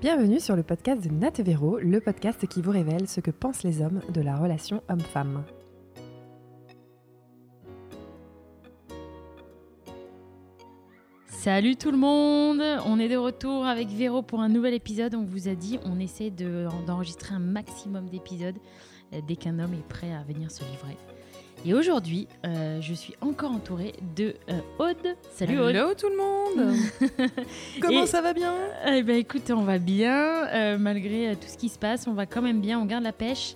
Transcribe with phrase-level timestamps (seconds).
[0.00, 3.62] Bienvenue sur le podcast de Nat Véro, le podcast qui vous révèle ce que pensent
[3.64, 5.44] les hommes de la relation homme-femme.
[11.26, 15.14] Salut tout le monde, on est de retour avec Véro pour un nouvel épisode.
[15.14, 18.58] On vous a dit, on essaie de- d'enregistrer un maximum d'épisodes
[19.12, 20.96] euh, dès qu'un homme est prêt à venir se livrer.
[21.64, 25.16] Et aujourd'hui, euh, je suis encore entourée de euh, Aude.
[25.32, 25.74] Salut Aude.
[25.74, 26.76] Hello tout le monde
[27.80, 28.54] Comment Et- ça va bien?
[28.86, 32.14] Eh ben écoute, on va bien, euh, malgré euh, tout ce qui se passe, on
[32.14, 33.54] va quand même bien, on garde la pêche.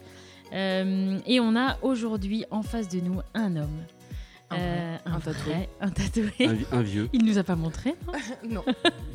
[0.53, 3.79] Euh, et on a aujourd'hui en face de nous un homme.
[4.51, 5.33] Un vrai, Euh, un tatoué.
[5.53, 6.33] vrai, un tatoué.
[6.47, 7.09] Un, vi- un vieux.
[7.15, 7.95] Il nous a pas montré.
[8.49, 8.65] Non?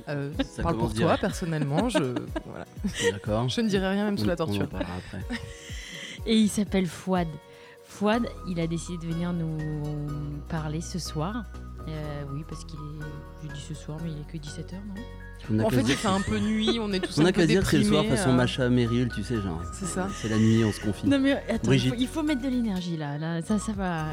[0.10, 1.90] Euh, Ça parle pour toi, personnellement.
[1.90, 1.98] Je,
[2.46, 2.64] voilà.
[3.12, 3.50] D'accord.
[3.50, 4.70] je ne dirai rien, même sous la On- on en torture.
[4.72, 5.22] après.
[6.26, 7.28] Et il s'appelle Fouad.
[7.98, 9.58] Fouad, il a décidé de venir nous
[10.50, 11.46] parler ce soir.
[11.88, 13.06] Euh, oui, parce qu'il est.
[13.42, 15.02] Je dis ce soir, mais il est que 17h, non?
[15.50, 17.28] On En fait, dire il fait que un peu nuit, on est tous On un
[17.28, 19.62] a qu'à dire que c'est le soir façon euh, Macha Meryl, tu sais, genre.
[19.74, 20.10] C'est ça.
[20.22, 21.08] C'est la nuit, on se confie.
[21.08, 21.94] Non, mais attends, il Brigitte.
[21.96, 23.18] faut, il faut mettre de l'énergie là.
[23.18, 23.42] là.
[23.42, 24.08] Ça, ça va.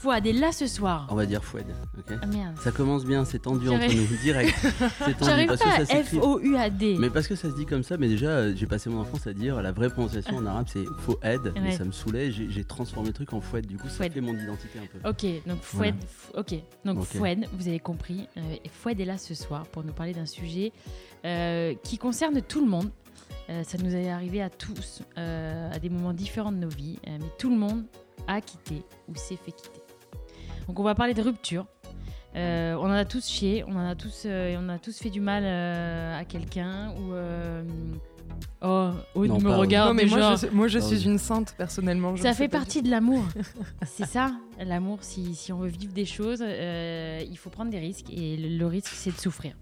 [0.00, 1.06] Fouad est là ce soir.
[1.10, 1.64] On va dire Foued,
[1.98, 2.54] ok Ah merde.
[2.62, 4.54] Ça commence bien, c'est tendu entre nous, direct.
[4.62, 6.18] C'est tendu J'arrive parce que pas ça à s'écrit.
[6.18, 6.96] F-O-U-A-D.
[6.98, 9.32] Mais parce que ça se dit comme ça, mais déjà, j'ai passé mon enfance à
[9.32, 11.72] dire la vraie prononciation en arabe c'est Foued, mais Ouais.
[11.72, 14.78] ça me saoulait, j'ai transformé le truc en Foued, du coup ça fait mon identité
[14.78, 15.08] un peu.
[15.08, 15.94] Ok, donc Fouad,
[16.36, 17.02] ok, donc.
[17.04, 20.26] Fouad, vous avez compris, euh, et Fouad est là ce soir pour nous parler d'un
[20.26, 20.43] sujet
[21.24, 22.90] euh, qui concerne tout le monde.
[23.50, 26.98] Euh, ça nous est arrivé à tous, euh, à des moments différents de nos vies,
[27.06, 27.84] euh, mais tout le monde
[28.26, 29.80] a quitté ou s'est fait quitter.
[30.66, 31.66] Donc on va parler de rupture.
[32.36, 35.10] Euh, on en a tous chié, on en a tous, euh, on a tous fait
[35.10, 37.12] du mal euh, à quelqu'un ou.
[37.12, 37.62] euh,
[38.62, 42.16] oh, Non, me regarde Non, mais moi, je, moi, je suis une sainte, personnellement.
[42.16, 43.22] je Ça fait partie de l'amour.
[43.86, 44.98] c'est ça, l'amour.
[45.02, 48.10] Si, si on veut vivre des choses, euh, il faut prendre des risques.
[48.10, 49.54] Et le, le risque, c'est de souffrir.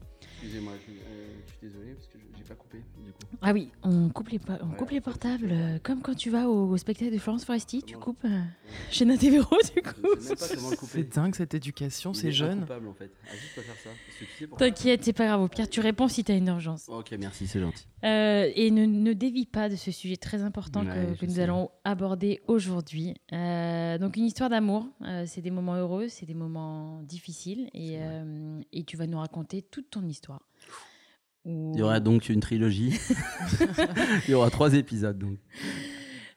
[0.42, 3.36] Excusez-moi, je, euh, je suis désolé parce que je- j'ai pas coupé du coup.
[3.40, 4.76] Ah oui, on coupe les, on Ouais.
[4.76, 5.48] coupe les portables.
[5.52, 8.40] euh, comme quand tu vas au, au spectacle de Florence Foresti, tu coupes euh,
[8.90, 10.16] chez Natévéro, du coup.
[10.88, 12.58] C'est dingue cette éducation, c'est est jeune.
[12.58, 13.10] incoupable, en fait.
[13.28, 15.42] Ah, T'inquiète, c'est pas grave.
[15.42, 16.88] Au pire, tu réponds si t'as une urgence.
[16.88, 17.86] Ok, merci, c'est gentil.
[18.04, 21.34] Euh, et ne, ne dévie pas de ce sujet très important Ouais, que, que nous
[21.36, 21.42] sais.
[21.42, 23.14] allons aborder aujourd'hui.
[23.32, 27.98] Euh, donc une histoire d'amour, euh, c'est des moments heureux, c'est des moments difficiles, et,
[28.00, 30.31] euh, et tu vas nous raconter toute ton histoire.
[31.44, 32.96] Il y aura donc une trilogie.
[34.28, 35.38] Il y aura trois épisodes donc.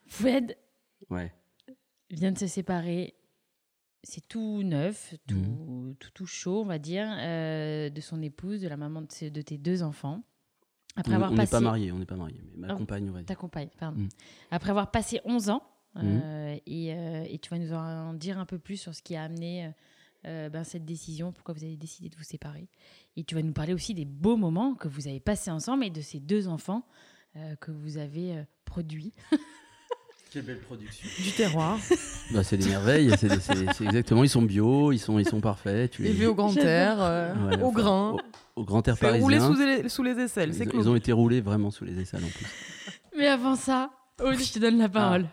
[0.07, 0.56] Foued
[1.09, 1.31] Ouais.
[2.09, 3.13] vient de se séparer.
[4.03, 5.95] C'est tout neuf, tout, Mhm.
[6.00, 9.31] tout, tout chaud, on va dire, euh, de son épouse, de la maman de, ses-
[9.31, 10.23] de tes deux enfants.
[10.95, 11.51] Après on avoir on n'est passé...
[11.51, 13.25] pas mariés, on n'est pas mariés, mais ma Ah, compagne, on va dire.
[13.25, 14.00] Ta compagne, pardon.
[14.01, 14.09] Mm.
[14.51, 15.63] Après avoir passé 11 ans,
[15.95, 16.00] Mm.
[16.03, 19.16] euh, et, euh, et tu vas nous en dire un peu plus sur ce qui
[19.16, 19.72] a amené
[20.25, 22.68] euh, ben, cette décision, pourquoi vous avez décidé de vous séparer.
[23.16, 25.90] Et tu vas nous parler aussi des beaux moments que vous avez passés ensemble et
[25.90, 26.86] de ces deux enfants
[27.38, 29.13] euh, que vous avez euh, produits.
[30.31, 31.08] Quelle belle production.
[31.24, 31.80] Du terroir,
[32.34, 35.28] Bah, c'est des merveilles, c'est des- c'est c'est exactement, ils sont bio, ils sont, ils
[35.28, 35.91] sont parfaits.
[35.91, 38.12] Tu les- au grand air, euh, Ouais, au enfin, grain.
[38.56, 39.40] Au, au grand air parisien.
[39.47, 40.80] sous les, sous les aisselles, c'est ils, cool.
[40.81, 42.46] ils ont été roulés vraiment sous les aisselles en plus.
[43.18, 45.25] Mais avant ça, Aude, je te donne la parole.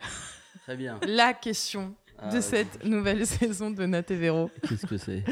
[0.62, 1.00] Très bien.
[1.08, 4.50] La question Ah, de ouais, cette nouvelle saison de Nat et Véro.
[4.68, 5.24] Qu'est-ce que c'est?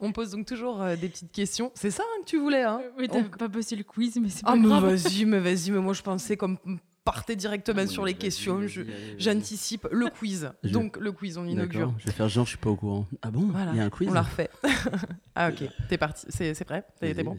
[0.00, 1.70] On pose donc toujours euh, des petites questions.
[1.74, 2.80] C'est ça hein, que tu voulais, hein?
[2.98, 4.94] Mais t'as On- pas bossé le quiz, mais c'est Ah, pas mais grave.
[4.94, 6.58] vas-y, mais vas-y, mais moi je pensais comme
[7.04, 8.62] partez directement Ah, sur les questions.
[8.62, 9.18] je- J'anticipe.
[9.18, 10.50] J'anticipe le quiz.
[10.62, 11.80] Je- Donc le quiz, on inaugure.
[11.88, 13.06] D'accord, je vais faire genre, je suis pas au courant.
[13.22, 13.42] Ah bon?
[13.50, 14.08] Voilà, Il y a un quiz?
[14.08, 14.50] On la refait.
[15.34, 16.26] ah ok, t'es parti.
[16.30, 16.84] C'est c'est prêt?
[17.00, 17.36] T'es bon?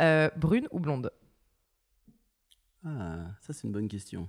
[0.00, 1.10] Euh, Brune ou blonde?
[2.84, 4.28] Ah, ça c'est une bonne question.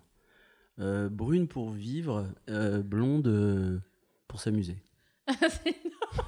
[0.80, 3.80] Euh, brune pour vivre, euh, blonde euh,
[4.28, 4.78] pour s'amuser.
[5.28, 6.28] c'est énorme.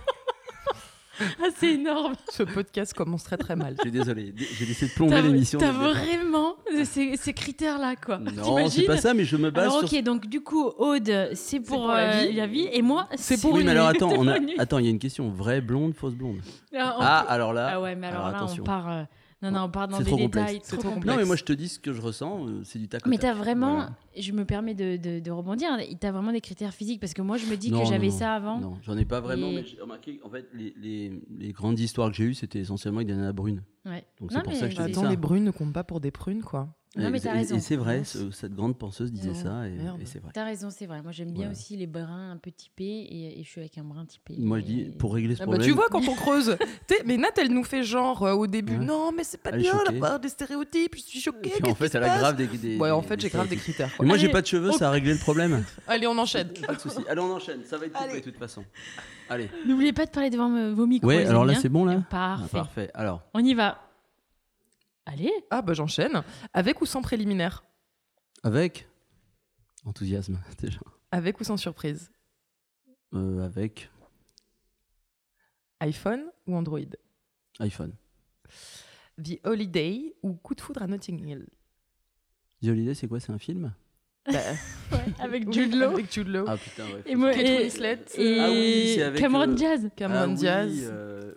[1.21, 2.13] ah, c'est énorme.
[2.31, 3.75] Ce podcast commence très très mal.
[3.77, 5.59] Je suis désolé, j'ai décidé de plonger T'as l'émission.
[5.59, 6.55] t'as vraiment
[6.85, 8.19] ces, ces critères-là, quoi.
[8.19, 11.29] Non, c'est pas ça, mais je me base Alors sur ok, donc du coup, Aude,
[11.33, 12.69] c'est pour, pour la euh, vie.
[12.71, 14.37] et moi, C'est pour Oui, une mais alors attends, on a...
[14.37, 15.29] il y a une question.
[15.29, 16.39] Vraie blonde, fausse blonde
[16.75, 17.69] Ah, on Ah, peut- alors là.
[17.73, 18.63] Ah ouais, mais alors, là, attention.
[18.63, 18.89] on part.
[18.89, 19.03] euh,
[19.41, 21.05] Non, non, on part dans C'est des trop détails trop trop complexes.
[21.07, 23.09] Non, mais moi je te dis ce que je ressens, euh, c'est du tac au
[23.09, 23.91] Mais t'as vraiment, Voilà.
[24.17, 25.69] je me permets de, de, de rebondir,
[25.99, 28.33] t'as vraiment des critères physiques parce que moi je me dis Non, que j'avais ça
[28.35, 28.59] avant.
[28.59, 31.79] Non, j'en ai pas vraiment, Et- mais j'ai remarqué en fait les, les, les grandes
[31.79, 33.63] histoires que j'ai eues, c'était essentiellement avec des nanas brunes.
[33.85, 34.03] Ouais.
[34.19, 35.09] Donc Non, c'est pour mais ça que je te dis Attends, ça.
[35.09, 36.75] les brunes ne comptent pas pour des prunes, quoi.
[36.95, 37.55] Non, mais Et- t'as et- raison.
[37.55, 40.31] Et c'est vrai, cette grande penseuse disait Non, ça, et, et c'est vrai.
[40.33, 41.03] T'as raison, c'est vrai.
[41.03, 41.51] Moi j'aime bien Voilà.
[41.51, 44.33] aussi les brins un peu typés et, et je suis avec un brin typé.
[44.39, 45.69] Moi je Et- dis, pour régler ce Ah bah, problème.
[45.69, 46.57] tu vois, quand on creuse.
[47.05, 48.85] Mais Nat, elle nous fait genre euh, au début Ouais.
[48.85, 51.51] Non, mais c'est pas Elle bien d'avoir des stéréotypes, je suis choquée.
[51.51, 53.95] Qu'est-ce en fait, elle a grave des, des- Ouais, en fait, j'ai grave des critères.
[53.95, 54.05] Quoi.
[54.07, 55.63] moi j'ai pas de cheveux, ça a réglé le problème.
[55.87, 56.49] Allez, on enchaîne.
[56.65, 56.97] Pas de souci.
[57.07, 58.63] Allez, on enchaîne, ça va être coupé de toute façon.
[59.29, 59.47] Allez.
[59.67, 61.07] N'oubliez pas de parler devant vos micros.
[61.07, 61.59] Ouais, alors là hein.
[61.61, 62.47] c'est bon là Parfait.
[62.51, 62.91] Ah, Parfait.
[62.95, 63.77] Alors, On y va.
[65.11, 66.21] Allez, Ah bah j'enchaîne.
[66.53, 67.63] Avec ou sans préliminaire?
[68.43, 68.87] Avec
[69.83, 70.79] enthousiasme, déjà.
[71.11, 72.11] Avec ou sans surprise?
[73.15, 73.89] Euh, avec
[75.79, 76.79] iPhone ou Android?
[77.59, 77.93] iPhone.
[79.21, 81.47] The Holiday ou Coup de foudre à Notting Hill?
[82.61, 83.19] The Holiday, c'est quoi?
[83.19, 83.73] C'est un film?
[84.31, 84.39] Bah,
[85.19, 85.93] avec Jude Law.
[85.93, 86.45] Avec Jude Law.
[86.47, 87.01] Ah putain, ouais.
[87.07, 89.89] Et, moi, et, et Ah oui, avec, Cameron euh, Diaz.
[89.95, 90.87] Cameron Ah Diaz.
[90.91, 91.28] euh,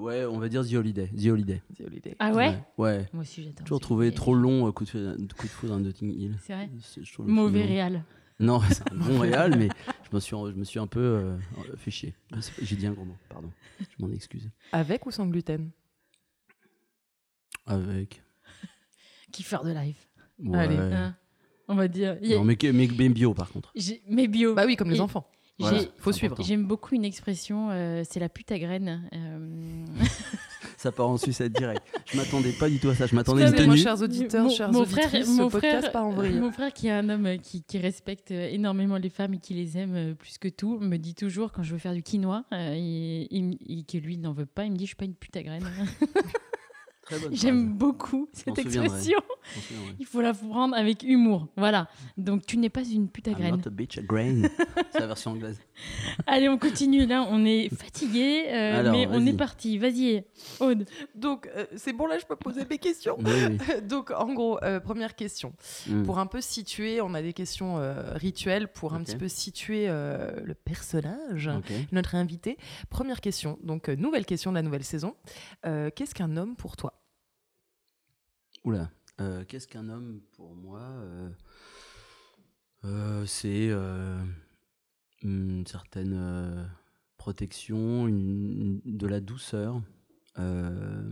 [0.00, 1.08] ouais, on va dire The Holiday.
[1.08, 1.62] The Holiday.
[1.76, 2.16] The Holiday.
[2.18, 3.08] Ah ouais, Ouais.
[3.12, 3.64] Moi aussi, j'adore.
[3.64, 6.36] Toujours trouvé trop long euh, coup de, coup de foudre à Notting Hill.
[6.42, 6.68] C'est vrai
[7.18, 8.04] Mauvais réal.
[8.38, 9.68] Non, c'est un bon réal, mais
[10.10, 11.36] je me suis, je me suis un peu euh,
[11.76, 12.14] fait chier.
[12.62, 13.50] J'ai dit un gros mot, pardon.
[13.80, 14.48] Je m'en excuse.
[14.72, 15.70] Avec ou sans gluten?
[17.66, 18.22] Avec.
[19.32, 19.96] Kiffeur de live.
[20.42, 20.58] Ouais.
[20.58, 20.76] Allez.
[20.76, 21.14] Hein,
[21.68, 22.16] on va dire.
[22.22, 23.72] Non, mais, que- mais, mais bio par contre.
[24.08, 24.54] Mais bio.
[24.54, 25.30] Bah oui, comme les Et enfants.
[25.60, 26.36] Voilà, faut suivre.
[26.42, 29.08] J'aime beaucoup une expression, euh, c'est la pute à graine.
[29.14, 29.84] euh,
[30.76, 31.82] Ça part en sucette direct.
[32.10, 33.06] Je m'attendais pas du tout à ça.
[33.06, 33.84] Je m'attendais à une Excusez-moi, tenue.
[33.84, 36.40] chers auditeurs, Mon- chères mon auditrices, frère- ce mon podcast frère- part en vrille.
[36.40, 39.52] Mon frère, qui est un homme euh, qui, qui respecte énormément les femmes et qui
[39.52, 42.74] les aime plus que tout, me dit toujours quand je veux faire du quinoa, euh,
[42.74, 45.42] et, que lui n'en veut pas, il me dit je suis pas une pute à
[45.42, 45.64] graine.
[47.32, 49.18] J'aime beaucoup cette expression.
[49.98, 51.48] Il faut la prendre avec humour.
[51.56, 51.88] Voilà.
[52.16, 53.56] Donc tu n'es pas une pute à I'm graine.
[53.56, 54.42] not a bitch a grain.
[54.92, 55.58] C'est la version anglaise.
[56.26, 57.06] Allez, on continue.
[57.06, 59.28] Là, on est fatigué, euh, Alors, mais on vas-y.
[59.30, 59.78] est parti.
[59.78, 60.24] Vas-y,
[60.60, 60.84] Aude.
[61.14, 63.16] Donc, euh, c'est bon, là, je peux poser mes questions.
[63.18, 63.58] Oui, oui.
[63.88, 65.52] Donc, en gros, euh, première question.
[65.88, 66.02] Mm.
[66.02, 69.86] Pour un peu situer, on a des questions euh, rituelles pour un petit peu situer
[69.88, 71.72] euh, le personnage, Ok.
[71.92, 72.58] notre invité.
[72.90, 75.14] Première question, donc euh, nouvelle question de la nouvelle saison.
[75.66, 76.99] Euh, Qu'est-ce qu'un homme pour toi?
[78.64, 78.90] Oula.
[79.20, 81.30] Euh, Qu'est-ce qu'un homme pour moi Euh,
[82.84, 83.70] euh, C'est
[85.22, 86.70] une certaine
[87.18, 89.82] protection, une- de la douceur,
[90.38, 91.10] euh,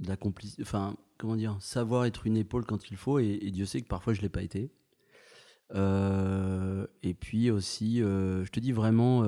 [0.00, 0.62] de la complicité.
[0.62, 3.88] Enfin, comment dire Savoir être une épaule quand il faut, et, et Dieu sait que
[3.88, 4.70] parfois je ne l'ai pas été.
[7.02, 9.20] Et puis aussi, je te dis vraiment,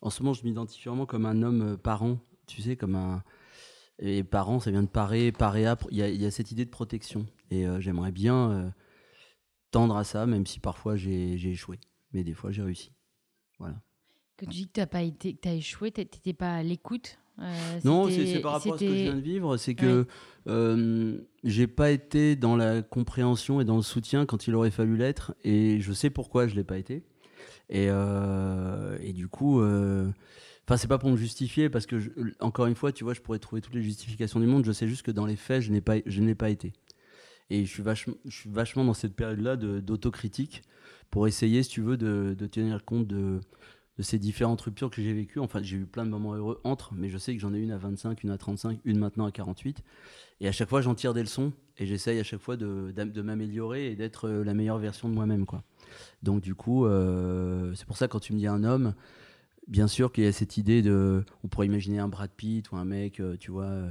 [0.00, 3.22] en ce moment, je m'identifie vraiment comme un homme parent, tu sais, comme un.
[3.98, 5.76] Et parent, ça vient de parer, paréa.
[5.90, 7.26] Il y a, il y a cette idée de protection.
[7.50, 8.70] Et euh, j'aimerais bien euh,
[9.70, 11.78] tendre à ça, même si parfois j'ai échoué.
[12.12, 12.92] Mais des fois, j'ai réussi.
[13.58, 13.80] Voilà.
[14.36, 17.18] Que tu dis que tu pas été, que as échoué, tu n'étais pas à l'écoute.
[17.38, 19.56] euh, Non, c'est par rapport à ce que je viens de vivre.
[19.56, 20.06] C'est que
[20.48, 24.96] euh, j'ai pas été dans la compréhension et dans le soutien quand il aurait fallu
[24.96, 25.34] l'être.
[25.44, 27.04] Et je sais pourquoi je l'ai pas été.
[27.68, 29.62] Et, et du coup,
[30.64, 31.96] enfin, c'est pas pour me justifier parce que,
[32.40, 34.64] encore une fois, tu vois, je pourrais trouver toutes les justifications du monde.
[34.64, 35.96] Je sais juste que dans les faits, je n'ai pas,
[36.38, 36.72] pas été.
[37.50, 40.62] Et je suis vachement, je suis vachement dans cette période-là de- d'autocritique
[41.10, 43.40] pour essayer, si tu veux, de, tenir compte de,
[43.98, 45.38] ces différentes ruptures que j'ai vécues.
[45.38, 47.70] Enfin, j'ai eu plein de moments heureux entre, mais je sais que j'en ai une
[47.70, 49.82] à 25, une à 35, une maintenant à 48.
[50.40, 53.92] Et à chaque fois, j'en tire des leçons et j'essaye à chaque fois de m'améliorer
[53.92, 55.46] et d'être euh, la meilleure version de moi-même.
[55.46, 55.62] quoi.
[56.22, 58.94] Donc, du coup, euh, c'est pour ça, quand tu me dis un homme,
[59.68, 61.24] bien sûr qu'il y a cette idée de.
[61.44, 63.88] On pourrait imaginer un Brad Pitt ou un mec, euh, tu vois, euh,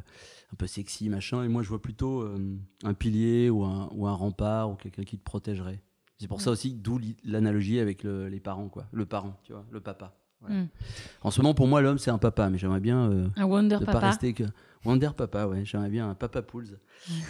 [0.51, 1.44] un peu sexy, machin.
[1.44, 5.03] Et moi, je vois plutôt euh, un pilier ou un, ou un rempart ou quelqu'un
[5.03, 5.81] qui te protégerait.
[6.18, 8.85] C'est pour ça aussi, d'où l'analogie avec le- les parents, quoi.
[8.91, 10.15] Le parent, tu vois, le papa.
[10.47, 10.65] Mm.
[11.23, 13.75] En ce moment, pour moi, l'homme, c'est un papa, mais j'aimerais bien euh, Un Wonder
[13.79, 14.07] ne pas Papa.
[14.07, 14.44] rester que.
[14.85, 16.79] Wonder Papa, ouais, j'aimerais bien un Papa Pools.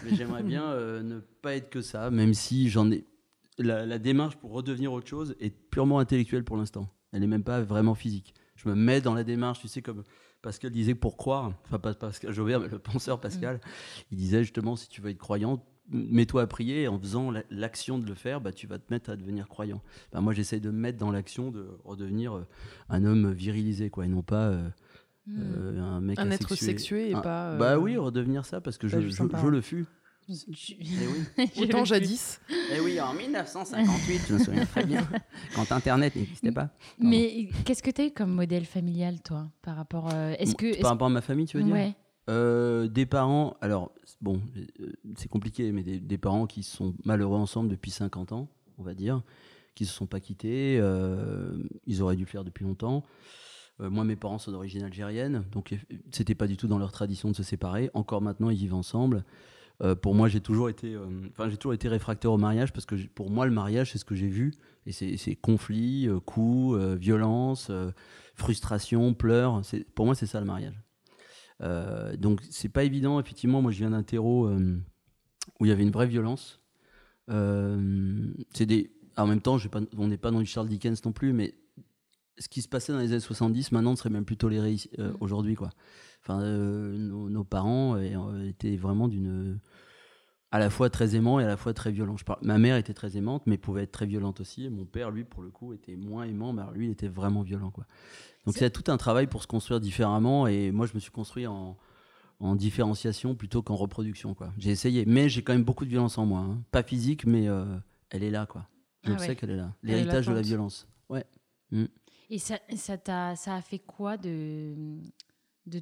[0.03, 3.05] mais j'aimerais bien euh, ne pas être que ça, même si j'en ai.
[3.57, 6.87] La, la démarche pour redevenir autre chose est purement intellectuelle pour l'instant.
[7.11, 8.33] Elle n'est même pas vraiment physique.
[8.63, 10.03] Je me mets dans la démarche, tu sais, comme
[10.41, 13.59] Pascal disait pour croire, enfin pas Pascal Jaubert, mais le penseur Pascal,
[14.11, 17.43] il disait justement si tu veux être croyant, mets-toi à prier et en faisant la-
[17.49, 19.81] l'action de le faire, bah, tu vas te mettre à devenir croyant.
[20.11, 22.47] Bah, moi, j'essaye de me mettre dans l'action de redevenir euh,
[22.89, 24.69] un homme virilisé, quoi, et non pas euh,
[25.27, 25.39] Mm.
[25.39, 27.51] euh, un mec Un être sexué et pas.
[27.51, 29.85] euh, Bah oui, redevenir ça parce que je, je, le fus.
[30.27, 31.47] Tu- Eh oui.
[31.55, 32.39] J'ai Autant jadis.
[32.73, 35.07] Eh oui, en 1958, je me souviens très bien,
[35.55, 36.69] quand Internet n'existait pas.
[36.99, 40.09] Mais qu'est-ce que tu as eu comme modèle familial, toi, par rapport.
[40.13, 40.79] euh, est-ce que.
[40.81, 41.73] Par rapport à ma famille, tu veux dire?
[41.73, 41.93] Ouais.
[42.29, 44.41] Euh, Des parents, alors, bon,
[44.79, 48.47] euh, c'est compliqué, mais des, des parents qui sont malheureux ensemble depuis 50 ans,
[48.77, 49.21] on va dire,
[49.75, 51.51] qui se sont pas quittés, euh,
[51.87, 53.03] ils auraient dû le faire depuis longtemps.
[53.81, 55.75] Euh, moi, mes parents sont d'origine algérienne, donc
[56.11, 57.89] c'était pas du tout dans leur tradition de se séparer.
[57.95, 59.25] Encore maintenant, ils vivent ensemble.
[59.83, 62.85] Euh, pour moi, j'ai toujours été, euh, enfin, j'ai toujours été réfractaire au mariage parce
[62.85, 64.53] que pour moi, le mariage, c'est ce que j'ai vu,
[64.85, 67.71] et c'est c'est conflit, euh, coups, euh, violence,
[68.35, 69.61] frustration, pleurs.
[69.95, 70.79] Pour moi, c'est ça le mariage.
[72.17, 73.19] Donc, c'est pas évident.
[73.19, 76.59] Effectivement, moi, je viens d'un terreau où il y avait une vraie violence.
[77.27, 79.57] C'est des, en même temps,
[79.97, 81.53] on n'est pas dans du Charles Dickens non plus, mais
[82.41, 85.13] ce qui se passait dans les années 70, maintenant, ne serait même plus toléré euh,
[85.19, 85.69] aujourd'hui, quoi.
[86.23, 89.59] Enfin, euh, nos, parents euh, étaient vraiment d'une
[90.51, 92.17] à la fois très aimant et à la fois très violent.
[92.17, 94.65] Je parle, ma mère était très aimante, mais pouvait être très violente aussi.
[94.65, 97.41] Et mon père, lui, pour le coup, était moins aimant, mais lui, il était vraiment
[97.41, 97.71] violent.
[97.71, 97.85] Quoi.
[98.45, 100.47] Donc c'est tout un travail pour se construire différemment.
[100.47, 101.77] Et moi, je me suis construit en,
[102.41, 104.33] en différenciation plutôt qu'en reproduction.
[104.33, 104.51] Quoi.
[104.57, 106.39] J'ai essayé, mais j'ai quand même beaucoup de violence en moi.
[106.39, 106.61] Hein.
[106.71, 107.65] Pas physique, mais euh,
[108.09, 108.45] elle est là.
[108.45, 108.67] Quoi.
[109.03, 109.73] Je Ah sais qu'elle est là.
[109.83, 110.87] L'héritage de la violence.
[111.09, 111.25] Ouais.
[112.31, 114.71] Et ça, ça, a fait quoi de,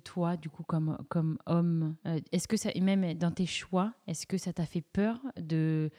[0.03, 1.95] toi, du coup, comme, homme?
[2.07, 5.21] Euh, Est-ce que ça, et même dans tes choix, est-ce que ça t'a fait peur
[5.37, 5.91] de,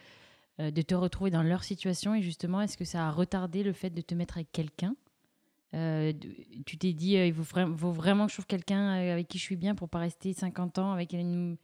[0.58, 2.16] euh, de te retrouver dans leur situation?
[2.16, 4.96] Et justement, est-ce que ça a retardé le fait de te mettre avec quelqu'un?
[5.74, 6.12] Euh,
[6.66, 9.76] Tu t'es dit, il faut vraiment que je trouve quelqu'un avec qui je suis bien
[9.76, 11.58] pour pas rester 50 ans avec une,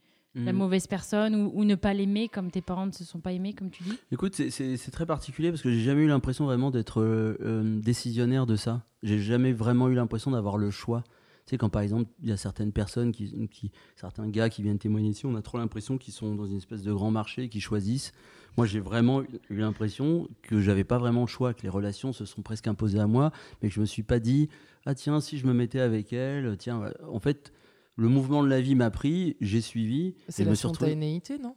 [0.45, 0.55] la Mm.
[0.57, 3.53] mauvaise personne ou, ou ne pas l'aimer comme tes parents ne se sont pas aimés,
[3.53, 7.01] comme tu dis Écoute, c'est- très particulier parce que j'ai jamais eu l'impression vraiment d'être
[7.01, 8.83] euh, euh, décisionnaire de ça.
[9.03, 11.03] J'ai jamais vraiment eu l'impression d'avoir le choix.
[11.45, 14.61] Tu sais, quand par exemple, il y a certaines personnes, qui, qui- certains gars qui
[14.63, 17.47] viennent témoigner ici, on a trop l'impression qu'ils sont dans une espèce de grand marché,
[17.47, 18.11] qu'ils choisissent.
[18.57, 22.25] Moi, j'ai vraiment eu l'impression que j'avais pas vraiment le choix, que les relations se
[22.25, 24.49] sont presque imposées à moi, mais que je me suis pas dit,
[24.85, 27.53] ah tiens, si je me mettais avec elle, tiens, en fait,
[27.97, 30.15] le mouvement de la vie m'a pris, j'ai suivi.
[30.29, 31.55] C'est et je la me suis retrouvé- spontanéité, non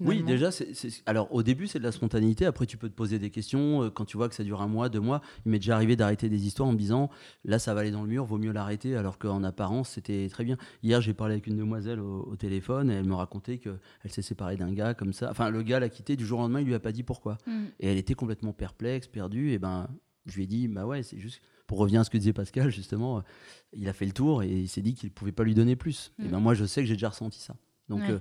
[0.00, 0.50] oui, déjà,
[1.06, 2.44] alors au début, c'est de la spontanéité.
[2.44, 3.84] Après, tu peux te poser des questions.
[3.84, 5.94] euh, Quand tu vois que ça dure un mois, deux mois, il m'est déjà arrivé
[5.94, 7.08] d'arrêter des histoires en me disant
[7.44, 8.96] là, ça va aller dans le mur, vaut mieux l'arrêter.
[8.96, 10.56] Alors qu'en apparence, c'était très bien.
[10.82, 14.22] Hier, j'ai parlé avec une demoiselle au, au téléphone et elle me racontait qu'elle s'est
[14.22, 15.30] séparée d'un gars comme ça.
[15.30, 17.38] Enfin, le gars l'a quitté du jour au lendemain, il lui a pas dit pourquoi.
[17.78, 19.52] Et elle était complètement perplexe, perdue.
[19.52, 19.88] Et ben,
[20.26, 21.42] je lui ai dit bah ouais, c'est juste.
[21.70, 23.22] Pour revenir à ce que disait Pascal, justement,
[23.72, 26.10] il a fait le tour et il s'est dit qu'il pouvait pas lui donner plus.
[26.18, 26.30] Et Mm.
[26.32, 27.54] ben moi, je sais que j'ai déjà ressenti ça.
[27.88, 28.10] Donc, Ouais.
[28.10, 28.18] euh,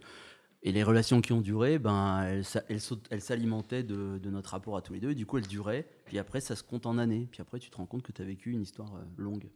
[0.61, 2.21] et les relations qui ont duré, ben,
[2.67, 5.09] elles, s'alimentaient de, de notre rapport à tous les deux.
[5.09, 5.87] Et du coup, elles duraient.
[6.05, 7.27] Puis après, ça se compte en années.
[7.31, 9.49] Puis après, tu te rends compte que tu as vécu une histoire euh, longue.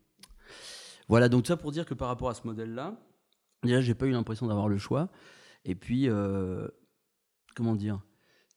[1.08, 3.00] Voilà, donc ça pour dire que par rapport à ce modèle-là,
[3.62, 5.10] déjà, j'ai pas eu l'impression d'avoir le choix.
[5.66, 6.68] Et puis, euh,
[7.56, 8.02] comment dire?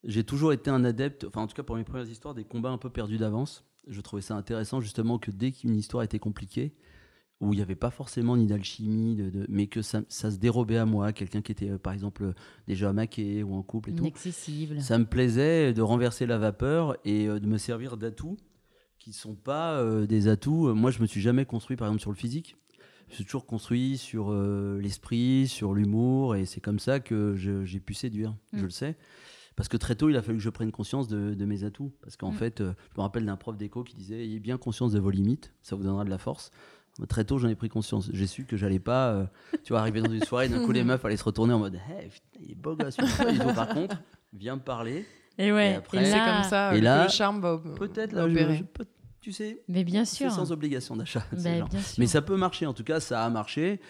[0.02, 2.70] J'ai toujours été un adepte, enfin, en tout cas pour mes premières histoires, des combats
[2.70, 3.65] un peu perdus d'avance.
[3.86, 6.74] Je trouvais ça intéressant, justement, que dès qu'une histoire était compliquée,
[7.40, 10.38] où il n'y avait pas forcément ni d'alchimie, de, de- mais que ça, ça se
[10.38, 12.32] dérobait à moi, quelqu'un qui était, euh, par exemple, euh,
[12.66, 14.04] déjà maqué ou en couple et tout.
[14.04, 14.80] Inaccessible.
[14.80, 18.38] Ça me plaisait de renverser la vapeur et euh, de me servir d'atouts
[18.98, 20.74] qui sont pas euh, des atouts.
[20.74, 22.56] Moi, je me suis jamais construit, par exemple, sur le physique.
[23.08, 27.78] Je suis toujours construit sur euh, l'esprit, sur l'humour, et c'est comme ça que j'ai
[27.80, 28.30] pu séduire.
[28.52, 28.58] Mm.
[28.58, 28.96] Je le sais.
[29.56, 31.90] Parce que très tôt, il a fallu que je prenne conscience de, de mes atouts.
[32.02, 32.34] Parce qu'en Mm.
[32.36, 35.10] fait, euh, je me rappelle d'un prof d'éco qui disait Ayez bien conscience de vos
[35.10, 36.50] limites, ça vous donnera de la force.
[37.08, 38.08] Très tôt, j'en ai pris conscience.
[38.14, 39.26] J'ai su que j'allais pas, euh,
[39.64, 41.74] tu vois, arriver dans une soirée, d'un coup, les meufs allaient se retourner en mode
[41.88, 42.96] Hey, putain, il est beau gosse.
[42.98, 43.96] Il faut, par contre,
[44.32, 45.04] viens me parler.
[45.38, 45.72] Et ouais.
[45.72, 48.84] Et après- et C'est comme ça Et là, le charme va, Peut-être, là, peux-
[49.26, 50.30] tu sais, Mais bien c'est sûr.
[50.30, 51.26] sans obligation d'achat.
[51.98, 53.80] Mais ça peut marcher, en tout cas, ça a marché.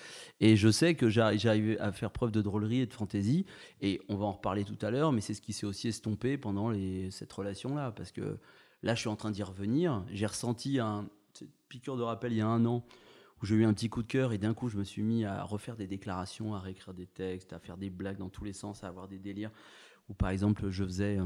[0.40, 1.10] Et je sais que
[1.46, 3.44] arrivé à faire preuve de drôlerie et de fantaisie.
[3.82, 6.38] Et on va en reparler tout à l'heure, mais c'est ce qui s'est aussi estompé
[6.38, 7.92] pendant les, cette relation-là.
[7.92, 8.38] Parce que
[8.82, 10.06] là, je suis en train d'y revenir.
[10.10, 12.82] J'ai ressenti un cette piqûre de rappel il y a un an
[13.42, 15.26] où j'ai eu un petit coup de cœur et d'un coup, je me suis mis
[15.26, 18.54] à refaire des déclarations, à réécrire des textes, à faire des blagues dans tous les
[18.54, 19.50] sens, à avoir des délires.
[20.08, 21.18] Ou par exemple, je faisais.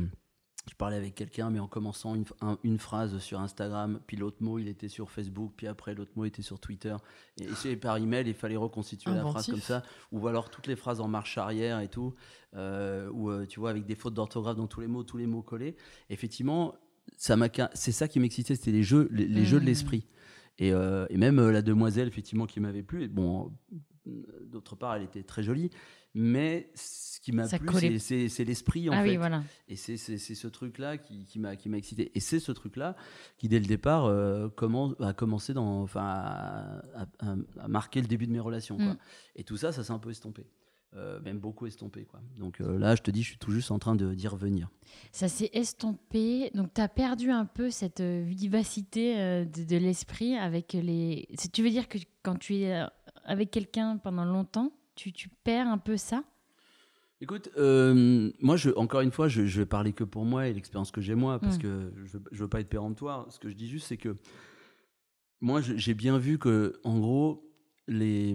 [0.69, 4.37] Je parlais avec quelqu'un, mais en commençant une, un- une phrase sur Instagram, puis l'autre
[4.40, 6.95] mot, il était sur Facebook, puis après l'autre mot était sur Twitter.
[7.40, 9.83] Et, et par email, il fallait reconstituer la phrase comme ça.
[10.12, 12.14] Ou alors toutes les phrases en marche arrière et tout.
[12.55, 15.26] euh, ou euh, tu vois, avec des fautes d'orthographe dans tous les mots, tous les
[15.26, 15.76] mots collés.
[16.11, 16.75] Effectivement,
[17.17, 19.67] ça m'a ca- c'est ça qui m'excitait, c'était les jeux, les, les jeux de Mhm.
[19.69, 20.07] l'esprit.
[20.59, 23.05] Et, euh, et même euh, la demoiselle, effectivement, qui m'avait plu.
[23.05, 23.50] et Bon,
[24.50, 25.71] d'autre part, elle était très jolie.
[26.12, 29.11] Mais ce qui m'a plu, c'est- l'esprit, en ah fait.
[29.11, 29.45] oui, voilà.
[29.69, 32.11] Et c'est ce truc-là qui, qui m'a excité.
[32.16, 32.97] Et c'est ce truc-là
[33.38, 36.83] qui, dès le départ, euh, commence, a commencé dans, enfin, à,
[37.21, 38.76] à- à marquer le début de mes relations.
[38.76, 38.95] quoi.
[38.95, 38.99] Mm.
[39.37, 40.47] Et tout ça, ça s'est un peu estompé.
[40.97, 42.04] Euh, même beaucoup estompé.
[42.04, 42.19] Quoi.
[42.37, 44.69] Donc euh, là, je te dis, je suis tout juste en train de- d'y revenir.
[45.12, 46.50] Ça s'est estompé.
[46.54, 51.28] Donc, tu as perdu un peu cette vivacité euh, de, de l'esprit avec les.
[51.52, 52.85] Tu veux dire que quand tu es
[53.31, 56.25] avec quelqu'un pendant longtemps, tu, tu perds un peu ça?
[57.23, 60.55] Écoute, euh, moi, je, encore une fois, je, je vais parler que pour moi et
[60.55, 61.61] l'expérience que j'ai moi, parce Mm.
[61.61, 63.31] que je je veux pas être péremptoire.
[63.31, 64.17] Ce que je dis juste, c'est que
[65.41, 67.47] moi, j'ai bien vu que, en gros,
[67.89, 68.35] les,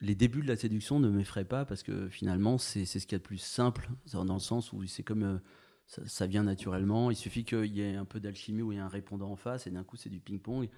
[0.00, 3.14] les débuts de la séduction ne m'effraient pas, parce que finalement, c'est ce qu'il y
[3.16, 5.38] a de plus simple, dans dans le sens où c'est comme euh,
[5.86, 7.10] ça, ça vient naturellement.
[7.10, 9.36] Il suffit qu'il y ait un peu d'alchimie, où il y a un répondant en
[9.36, 10.68] face, et d'un coup, c'est du ping-pong.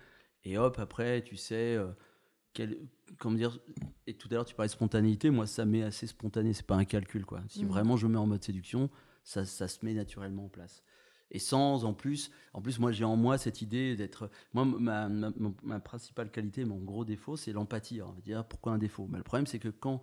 [0.44, 1.76] Et hop, après, tu sais.
[1.76, 1.88] euh,
[2.54, 2.78] quel,
[3.18, 3.58] comment dire
[4.06, 6.76] et tout à l'heure tu parlais de spontanéité moi ça m'est assez spontané c'est pas
[6.76, 7.42] un calcul quoi.
[7.48, 7.70] Si Mhm.
[7.70, 8.88] vraiment je me mets en mode séduction
[9.24, 10.82] ça, ça se met naturellement en place.
[11.30, 15.08] Et sans en plus en plus moi j'ai en moi cette idée d'être moi ma,
[15.08, 18.44] ma, ma- ma principale qualité mon gros défaut c'est l'empathie on va dire.
[18.46, 19.06] Pourquoi un défaut?
[19.10, 20.00] Mais le problème c'est que quand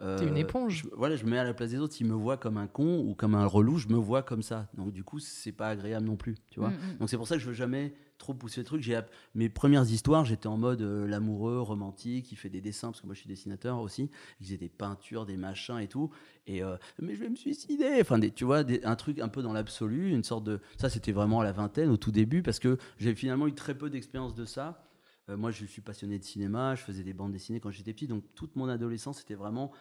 [0.00, 0.82] Euh, T'es une éponge.
[0.84, 1.94] Je, voilà, je me mets à la place des autres.
[1.94, 4.68] S'ils me voient comme un con ou comme un relou, je me vois comme ça.
[4.74, 6.70] Donc du coup, c'est pas agréable non plus, tu vois.
[6.70, 6.96] Mm, mm.
[6.98, 8.82] Donc c'est pour ça que je veux jamais trop pousser le truc.
[8.82, 9.00] J'ai
[9.34, 13.06] mes premières histoires, j'étais en mode euh, l'amoureux, romantique, il fait des dessins parce que
[13.06, 14.10] moi je suis dessinateur aussi.
[14.40, 16.10] Il faisait des peintures, des machins et tout.
[16.46, 17.98] Et euh, mais je vais me suicider.
[18.00, 20.60] Enfin, des, tu vois, un truc un peu dans l'absolu, une sorte de.
[20.78, 23.74] Ça, c'était vraiment à la vingtaine, au tout début, parce que j'ai finalement eu très
[23.74, 24.86] peu d'expérience de ça.
[25.30, 28.06] Euh, moi, je suis passionné de cinéma, je faisais des bandes dessinées quand j'étais petit,
[28.06, 29.72] donc toute mon adolescence, c'était vraiment,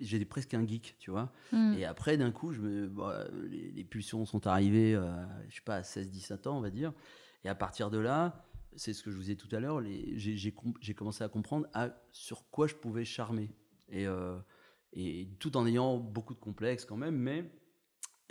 [0.00, 1.32] j'étais presque un geek, tu vois.
[1.52, 1.74] Hmm.
[1.76, 5.62] Et après, d'un coup, je me, bah, les, pulsions sont arrivées, je euh, je sais
[5.64, 6.92] pas, à 16-17 ans, on va dire.
[7.44, 8.44] Et à partir de là,
[8.76, 9.82] c'est ce que je vous disais tout à l'heure,
[10.16, 13.50] j'ai commencé à comprendre à, sur quoi je pouvais charmer.
[13.90, 14.38] Et, euh,
[14.94, 17.50] et tout en ayant beaucoup de complexes quand même, mais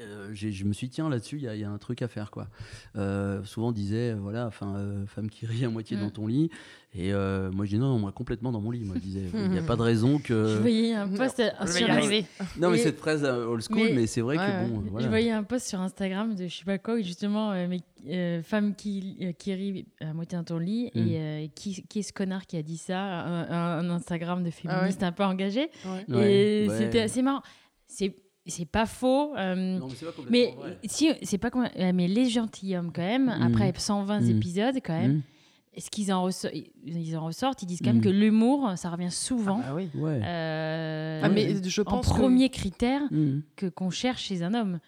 [0.02, 2.32] euh, je me suis dit, tiens, là-dessus, il y, a un truc à faire.
[2.32, 2.48] quoi.
[2.96, 6.12] Euh, souvent, on disait, voilà, enfin, euh, femme qui rit à moitié dans mm.
[6.12, 6.50] ton lit.
[6.96, 8.84] Et moi, je dis, non, moi, complètement dans mon lit.
[8.84, 10.48] Moi, je disais, il n'y a pas de raison que.
[10.48, 11.88] Je voyais un post sur
[12.60, 14.84] Non, mais cette phrase old school, mais, c'est vrai que bon.
[14.90, 15.06] Voilà.
[15.06, 19.36] Je voyais un post sur Instagram de je sais pas quoi, justement, mais, femme qui,
[19.38, 20.90] qui rit à moitié dans ton lit.
[20.96, 21.08] Mm.
[21.08, 25.04] Et qui, qui est ce connard qui a dit ça Un, Instagram de ah féministe
[25.04, 25.70] un peu engagé.
[26.10, 27.44] Et c'était assez marrant.
[27.88, 29.36] C'est c'est pas faux.
[29.38, 29.80] Euh,
[30.30, 30.54] mais
[30.86, 31.50] si c'est pas
[31.94, 33.42] mais les gentilshommes quand même mm.
[33.42, 34.30] après 120 mm.
[34.30, 35.22] épisodes quand même.
[35.76, 36.30] Est-ce qu'ils en,
[36.86, 39.60] ils en ressortent Ils disent quand même que l'humour, ça revient souvent.
[39.64, 39.90] Ah, bah oui.
[39.96, 43.02] Euh, ah, mais je pense en premier critère
[43.56, 44.80] que qu'on cherche chez un homme.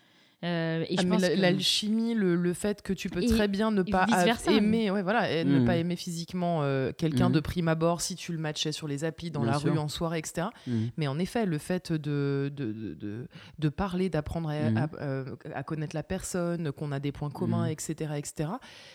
[0.43, 4.05] Euh, et ah, l'alchimie, le, fait que tu peux très bien ne pas
[4.47, 5.65] aimer, ouais, voilà, ne hmm.
[5.65, 7.43] pas aimer physiquement euh, quelqu'un de hmm.
[7.43, 10.47] prime abord si tu le matchais sur les applis, dans la rue, en soirée, etc.
[10.67, 10.87] Hmm.
[10.97, 13.27] Mais en effet, le fait de, de, de,
[13.59, 18.11] de parler, d'apprendre à, euh, à, connaître la personne, qu'on a des points communs, etc.,
[18.17, 18.49] etc.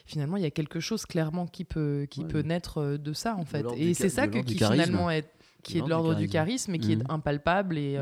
[0.06, 3.44] Finalement, il y a quelque chose clairement qui peut, qui peut naître de ça, en
[3.44, 3.64] fait.
[3.76, 5.28] Et c'est ça que, qui finalement est,
[5.62, 7.98] qui est de l'ordre du charisme et qui est impalpable et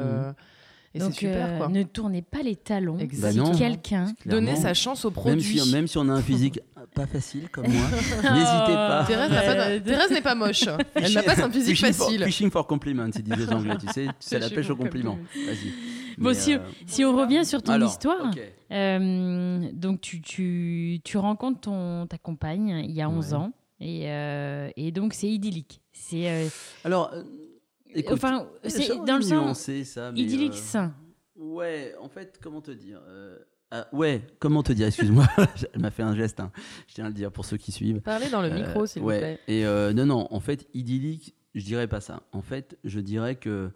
[0.94, 1.68] et c'est super, quoi.
[1.68, 2.96] ne tournez pas les talons.
[2.96, 4.14] Bah quelqu'un.
[4.24, 5.60] Donnez sa chance au produit.
[5.70, 6.60] Même si, on a un physique
[6.94, 9.04] pas facile comme moi, n'hésitez pas.
[9.06, 10.64] Thérèse n'est pas, moche.
[10.94, 12.24] Elle n'a pas un physique facile.
[12.24, 13.76] fishing for compliments, ils disent les Anglais.
[13.78, 15.18] Tu sais, c'est la pêche au compliment.
[15.46, 15.72] Vas-y.
[16.18, 18.32] Bon, si, euh, si, on revient sur ton histoire,
[18.72, 24.10] euh, donc tu, tu, tu, rencontres ton, ta compagne il y a 11 ans, et,
[24.10, 25.80] euh, et donc c'est idyllique.
[25.92, 26.48] C'est
[26.84, 27.12] alors
[28.10, 30.94] enfin, c'est dans le sens ça, idyllique euh, sain.
[31.36, 33.38] Ouais, en fait, comment te dire euh,
[33.70, 35.26] ah, ouais, comment te dire, excuse-moi,
[35.74, 36.50] elle m'a fait un geste, hein.
[36.86, 38.00] je tiens à le dire pour ceux qui suivent.
[38.00, 39.38] Parlez dans le micro, s'il vous plaît.
[39.46, 42.22] Et euh, non, non, en fait, idyllique, je dirais pas ça.
[42.32, 43.70] En fait, je dirais que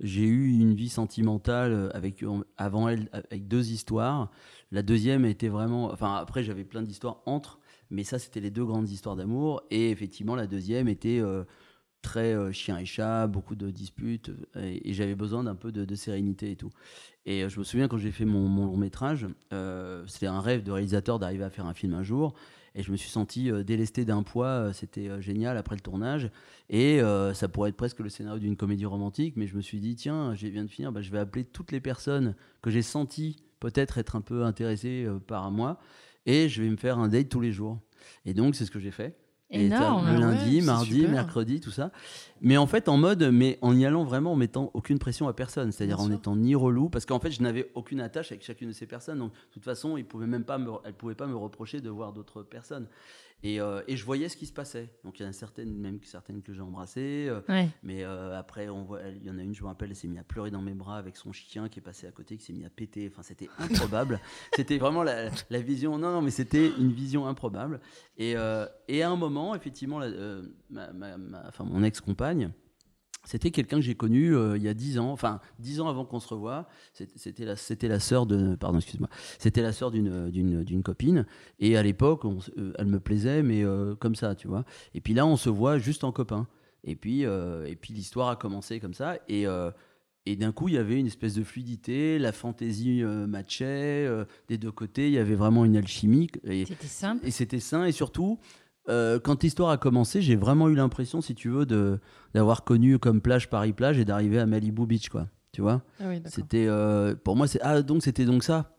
[0.00, 2.24] j'ai eu une vie sentimentale avec,
[2.56, 4.30] avant elle, avec deux histoires.
[4.72, 5.92] La deuxième était vraiment.
[5.92, 9.62] Enfin, après, j'avais plein d'histoires entre, mais ça, c'était les deux grandes histoires d'amour.
[9.70, 11.22] Et effectivement, la deuxième était
[12.06, 15.94] très euh, chien et chat, beaucoup de disputes, euh, et, j'avais besoin d'un peu de,
[15.96, 16.70] sérénité et tout.
[17.26, 19.26] Et euh, je me souviens quand j'ai fait mon, long métrage,
[20.06, 22.34] c'était un rêve de réalisateur d'arriver à faire un film un jour,
[22.76, 26.30] et je me suis senti délesté d'un poids, c'était génial après le tournage,
[26.68, 27.00] et
[27.32, 30.34] ça pourrait être presque le scénario d'une comédie romantique, mais je me suis dit, tiens,
[30.34, 33.98] je viens de finir, bah, je vais appeler toutes les personnes que j'ai senti peut-être
[33.98, 35.80] être un peu intéressées par moi,
[36.26, 37.80] et je vais me faire un date tous les jours.
[38.26, 39.16] Et donc c'est ce que j'ai fait.
[39.50, 40.12] Énorme.
[40.12, 41.92] Le lundi, mardi, mercredi, tout ça.
[42.40, 45.32] Mais en fait, en mode, mais en y allant vraiment en mettant aucune pression à
[45.32, 45.72] personne.
[45.72, 48.72] C'est-à-dire en étant ni relou, parce qu'en fait, je n'avais aucune attache avec chacune de
[48.72, 49.18] ces personnes.
[49.18, 51.90] Donc, de toute façon, ils pouvaient même pas me, elles pouvaient pas me reprocher de
[51.90, 52.88] voir d'autres personnes.
[53.44, 54.90] Euh, et, je voyais ce qui se passait.
[55.04, 57.26] Donc il y en a certaines, même certaines que j'ai embrassées.
[57.28, 59.96] Euh, mais euh, après, on voit, il y en a une, je me rappelle, elle
[59.96, 62.36] s'est mise à pleurer dans mes bras avec son chien qui est passé à côté,
[62.36, 63.08] qui s'est mis à péter.
[63.12, 64.20] Enfin, c'était improbable.
[64.56, 65.98] c'était vraiment la, vision.
[65.98, 67.80] Non, non, mais c'était une vision improbable.
[68.18, 68.34] Et,
[68.88, 70.00] et à un moment, effectivement,
[70.70, 70.88] ma,
[71.46, 72.50] enfin, mon ex-compagne,
[73.26, 76.04] c'était quelqu'un que j'ai connu euh, il y a dix ans, enfin dix ans avant
[76.04, 76.68] qu'on se revoie.
[76.92, 81.26] C'était la, c'était la sœur de, pardon, excuse-moi, c'était la sœur d'une, d'une, d'une copine.
[81.58, 84.64] Et à l'époque, euh, elle me plaisait, mais euh, comme ça, tu vois.
[84.94, 86.46] Et puis là, on se voit juste en copain.
[86.84, 89.18] Et puis, et puis l'histoire a commencé comme ça.
[89.28, 89.44] Et
[90.28, 94.08] et d'un coup, il y avait une espèce de fluidité, la fantaisie matchait
[94.46, 95.08] des deux côtés.
[95.08, 96.28] Il y avait vraiment une alchimie.
[96.44, 97.26] c'était simple.
[97.26, 97.86] Et c'était sain.
[97.86, 98.38] Et surtout,
[98.88, 101.98] euh, quand l'histoire a commencé, j'ai vraiment eu l'impression, si tu veux, de
[102.34, 105.28] d'avoir connu comme plage Paris plage et d'arriver à Malibu Beach, quoi.
[105.52, 105.82] Tu vois?
[106.00, 108.72] Ah C'était euh, pour moi, c'est ah donc c'était donc ça.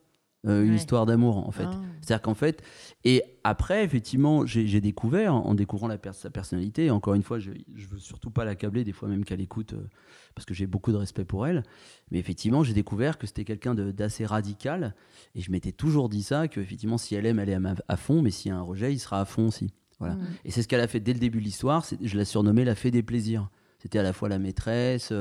[0.46, 1.66] Euh, une histoire d'amour en fait.
[1.66, 1.82] Ah.
[2.00, 2.62] C'est-à-dire qu'en fait,
[3.04, 6.92] et après effectivement, j'ai découvert en découvrant la sa personnalité.
[6.92, 9.74] encore une fois, je, je veux surtout pas l'accabler, des fois même qu'elle écoute,
[10.36, 11.64] parce que j'ai beaucoup de respect pour elle.
[12.12, 14.94] Mais effectivement, j'ai découvert que c'était quelqu'un d'assez radical,
[15.34, 17.98] et je m'étais toujours dit ça, que effectivement, si elle aime, elle est à, à
[17.98, 19.74] fond, mais s'il y a un rejet, il sera à fond aussi.
[20.00, 20.16] Voilà.
[20.16, 20.28] Mm.
[20.46, 21.86] Et c'est ce qu'elle a fait dès le début de l'histoire.
[22.02, 23.50] Je l'ai surnommée la fée des plaisirs.
[23.80, 25.14] C'était à la fois la maîtresse,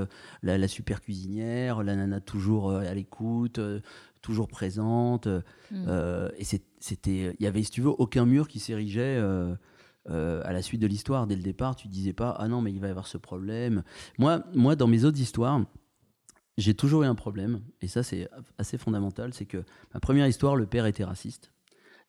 [0.42, 3.60] la, super cuisinière, la nana toujours à l'écoute,
[4.22, 5.28] toujours présente.
[5.70, 5.88] Mm.
[6.38, 9.20] et c'était, il y avait, si tu veux, aucun mur qui s'érigeait.
[10.08, 12.80] à la suite de l'histoire, dès le départ, tu disais pas ah non mais il
[12.80, 13.82] va y avoir ce problème.
[14.18, 15.60] Moi, moi dans mes autres histoires,
[16.56, 19.62] j'ai toujours eu un problème, et ça c'est assez fondamental, c'est que
[19.92, 21.52] ma première histoire, le père était raciste.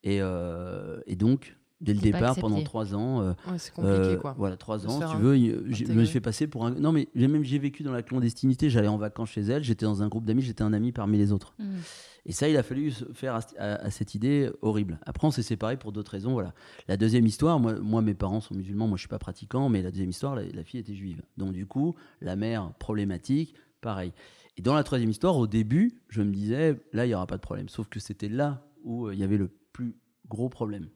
[0.03, 4.35] Et, euh, et donc, dès le départ, pendant trois ans, euh, c'est compliqué euh, quoi.
[4.37, 5.35] Voilà, trois ans, tu veux,
[5.71, 6.71] je me suis fait passer pour un.
[6.71, 8.69] Non, mais j'ai même j'ai vécu dans la clandestinité.
[8.69, 11.31] J'allais en vacances chez elle, j'étais dans un groupe d'amis, j'étais un ami parmi les
[11.31, 11.53] autres.
[11.59, 11.77] Hmm.
[12.25, 14.99] Et ça, il a fallu faire à, cette idée horrible.
[15.05, 16.33] Après, on s'est séparés pour d'autres raisons.
[16.33, 16.53] Voilà.
[16.89, 19.81] La deuxième histoire, moi, moi, mes parents sont musulmans, moi, je suis pas pratiquant, mais
[19.81, 21.21] la deuxième histoire, la, la fille était juive.
[21.37, 24.11] Donc, du coup, la mère problématique, pareil.
[24.57, 27.37] Et dans la troisième histoire, au début, je me disais, là, il n'y aura pas
[27.37, 27.69] de problème.
[27.69, 29.95] Sauf que c'était là où euh, il y avait le plus
[30.27, 30.89] gros problème.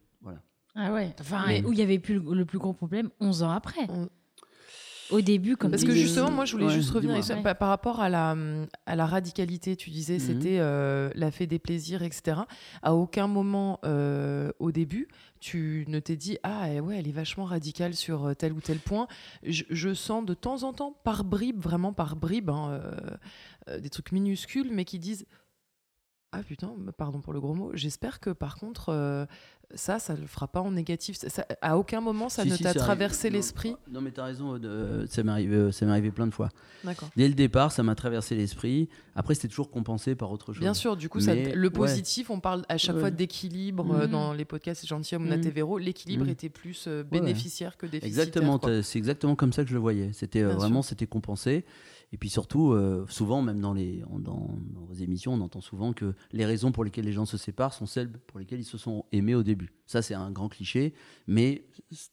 [0.76, 3.88] Ah ouais, enfin, où il y avait plus le, plus gros problème 11 ans après.
[5.12, 8.36] Au début, comme Parce que justement, moi, je voulais juste revenir par, rapport à la,
[8.86, 9.76] à la radicalité.
[9.76, 10.20] Tu disais, mhm.
[10.20, 12.42] c'était euh, la fée des plaisirs, etc.
[12.82, 15.10] À aucun moment euh, au début,
[15.42, 18.62] tu ne t'es dit, ah eh ouais, elle est vachement radicale sur euh, tel ou
[18.62, 19.08] tel point.
[19.44, 22.80] Je, sens de temps en temps, par bribes, vraiment par bribes, hein,
[23.80, 25.26] des trucs minuscules, mais qui disent,
[26.32, 27.72] ah putain, pardon pour le gros mot.
[27.74, 29.28] J'espère que par contre,
[29.76, 31.18] ça, ça le fera pas en négatif.
[31.18, 35.06] Ça, à aucun moment, ça ne t'a traversé l'esprit non, mais tu as raison, euh,
[35.10, 36.50] ça m'est arrivé, euh, arrivé, plein de fois.
[37.16, 38.90] Dès le départ, ça m'a traversé l'esprit.
[39.16, 40.62] Après, c'était toujours compensé par autre chose.
[40.62, 44.12] Bien sûr, du coup, le positif, on parle à chaque fois d'équilibre euh, mhm.
[44.12, 45.78] dans les podcasts Gentilhomme mmh.
[45.80, 46.32] L'équilibre mhm.
[46.32, 48.08] était plus bénéficiaire que déficitaire.
[48.08, 50.12] Exactement, c'est exactement comme ça que je le voyais.
[50.14, 51.66] C'était vraiment, c'était compensé.
[52.14, 56.14] Et puis surtout, euh, souvent, même dans, les, dans, vos émissions, on entend souvent que
[56.34, 59.06] les raisons pour lesquelles les gens se séparent sont celles pour lesquelles ils se sont
[59.14, 59.72] aimés au début.
[59.86, 60.94] Ça, c'est un grand cliché,
[61.28, 61.64] mais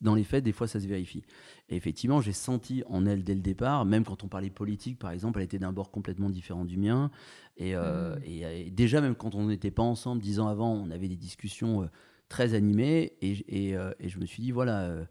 [0.00, 1.24] dans les faits, des fois, ça se vérifie.
[1.68, 5.10] Et effectivement, j'ai senti en elle dès le départ, même quand on parlait politique, par
[5.10, 7.10] exemple, elle était d'un bord complètement différent du mien.
[7.56, 8.22] Et, euh, mmh.
[8.24, 11.82] et, déjà, même quand on n'était pas ensemble, dix ans avant, on avait des discussions
[11.82, 11.86] euh,
[12.28, 13.14] très animées.
[13.20, 15.08] Et, et, je me suis dit, voilà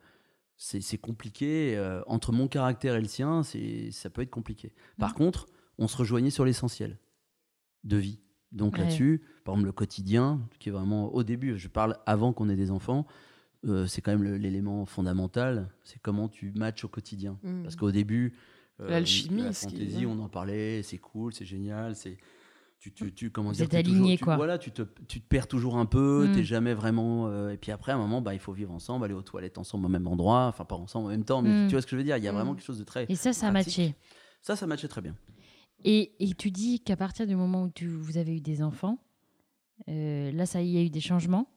[0.57, 1.75] c'est compliqué.
[1.77, 4.73] Euh, entre mon caractère et le sien, ça peut être compliqué.
[4.97, 5.13] Par mmh.
[5.13, 6.97] contre, on se rejoignait sur l'essentiel
[7.83, 8.19] de vie.
[8.51, 12.49] Donc là-dessus, par exemple, le quotidien, qui est vraiment au début, je parle avant qu'on
[12.49, 13.05] ait des enfants,
[13.65, 17.37] euh, c'est quand même l'élément fondamental, c'est comment tu matches au quotidien.
[17.43, 17.63] Mmh.
[17.63, 18.35] Parce qu'au début,
[18.79, 22.17] euh, l'alchimie, la fantaisie, on en parlait, c'est cool, c'est génial, c'est
[22.79, 24.35] tu, tu, tu comment Vous êtes aligné quoi.
[24.35, 26.35] Voilà, tu te, tu te perds toujours un peu, tu mm.
[26.35, 27.27] t'es jamais vraiment.
[27.27, 29.57] Euh, et puis après, à un moment, bah, il faut vivre ensemble, aller aux toilettes
[29.57, 31.67] ensemble au même endroit, enfin pas ensemble en même temps, mais mm.
[31.67, 32.57] tu vois ce que je veux dire Il y a vraiment mm.
[32.57, 33.05] quelque chose de très.
[33.09, 33.95] Et ça, ça a matché.
[34.41, 35.15] Ça, ça matchait très bien.
[35.83, 38.99] Et, et tu dis qu'à partir du moment où tu, vous avez eu des enfants,
[39.89, 41.49] euh, là, ça y a eu des changements?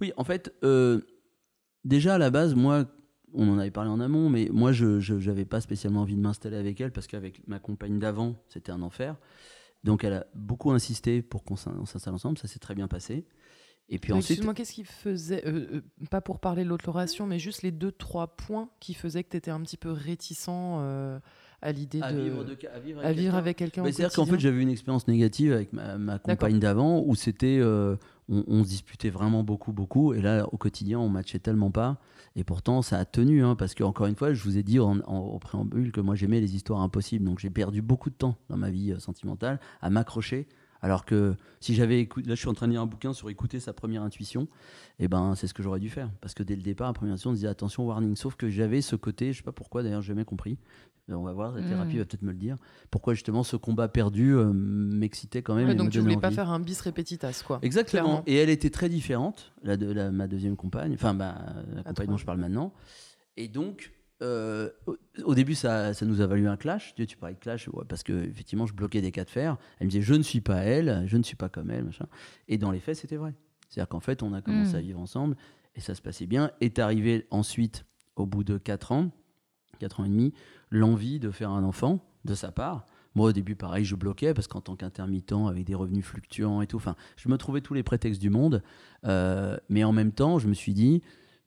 [0.00, 1.00] Oui, en fait, euh,
[1.84, 2.86] déjà à la base, moi,
[3.32, 6.56] on en avait parlé en amont, mais moi, je n'avais pas spécialement envie de m'installer
[6.56, 9.16] avec elle parce qu'avec ma compagne d'avant, c'était un enfer.
[9.84, 13.26] Donc elle a beaucoup insisté pour qu'on s'installe ensemble, ça s'est très bien passé.
[13.90, 14.30] Et puis ensuite.
[14.30, 16.90] Excuse-moi, qu'est-ce qui faisait, euh, euh, pas pour parler de l'autre
[17.26, 20.48] mais juste les deux, trois points qui faisaient que tu étais un petit peu réticent
[20.48, 21.20] euh,
[21.64, 22.04] à l'idée de,
[22.84, 23.82] vivre à vivre avec, quelqu'un.
[23.84, 27.60] C'est-à-dire qu'en fait, j'avais eu une expérience négative avec ma, compagne d'avant où c'était.
[28.28, 30.14] on, se disputait vraiment beaucoup, beaucoup.
[30.14, 31.98] Et là, au quotidien, on matchait tellement pas.
[32.36, 34.80] Et pourtant, ça a tenu, hein, parce que encore une fois, je vous ai dit
[34.80, 37.24] en, au préambule que moi j'aimais les histoires impossibles.
[37.24, 40.48] Donc j'ai perdu beaucoup de temps dans ma vie euh, sentimentale à m'accrocher.
[40.84, 43.30] Alors que si j'avais écouté, là je suis en train de lire un bouquin sur
[43.30, 44.42] écouter sa première intuition,
[44.98, 46.10] et eh ben c'est ce que j'aurais dû faire.
[46.20, 48.16] Parce que dès le départ, la première intuition, on disait attention, warning.
[48.16, 50.58] Sauf que j'avais ce côté, je sais pas pourquoi d'ailleurs, j'ai jamais compris.
[51.08, 51.68] On va voir, la hmm.
[51.68, 52.58] thérapie va peut-être me le dire.
[52.90, 55.72] Pourquoi justement ce combat perdu euh, m'excitait quand même.
[55.72, 57.60] donc tu voulais pas faire un bis repetitas, quoi.
[57.62, 58.22] Exactement.
[58.26, 62.08] Et elle était très différente, la de, la, ma deuxième compagne, enfin ma, la compagne
[62.08, 62.74] dont je parle maintenant.
[63.38, 63.90] Et donc,
[64.22, 64.70] euh,
[65.24, 66.94] au, début, ça, ça, nous a valu un clash.
[66.94, 69.56] Tu, tu parlais de clash parce que effectivement, je bloquais des cas de fer.
[69.78, 72.06] Elle me disait, je ne suis pas elle, je ne suis pas comme elle, machin.
[72.48, 73.34] Et dans les faits, c'était vrai.
[73.68, 74.76] C'est-à-dire qu'en fait, on a commencé hmm.
[74.76, 75.36] à vivre ensemble
[75.74, 76.50] et ça se passait bien.
[76.60, 77.84] Est arrivé ensuite,
[78.16, 79.10] au bout de 4 ans,
[79.80, 80.32] 4 ans et demi,
[80.70, 82.86] l'envie de faire un enfant de sa part.
[83.16, 86.66] Moi, au début, pareil, je bloquais parce qu'en tant qu'intermittent, avec des revenus fluctuants et
[86.66, 88.62] tout, enfin, je me trouvais tous les prétextes du monde.
[89.04, 91.02] Euh, mais en même temps, je me suis dit,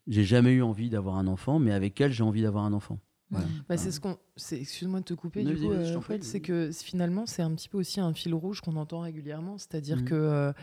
[0.07, 2.99] j'ai jamais eu envie d'avoir un enfant, mais avec elle, j'ai envie d'avoir un enfant.
[3.29, 4.17] Bah, c'est ce qu'on.
[4.51, 5.43] Excuse-moi de te couper.
[5.43, 8.33] du coup, euh, en fait, c'est que finalement, c'est un petit peu aussi un fil
[8.33, 10.05] rouge qu'on entend régulièrement, c'est-à-dire mmh.
[10.05, 10.53] que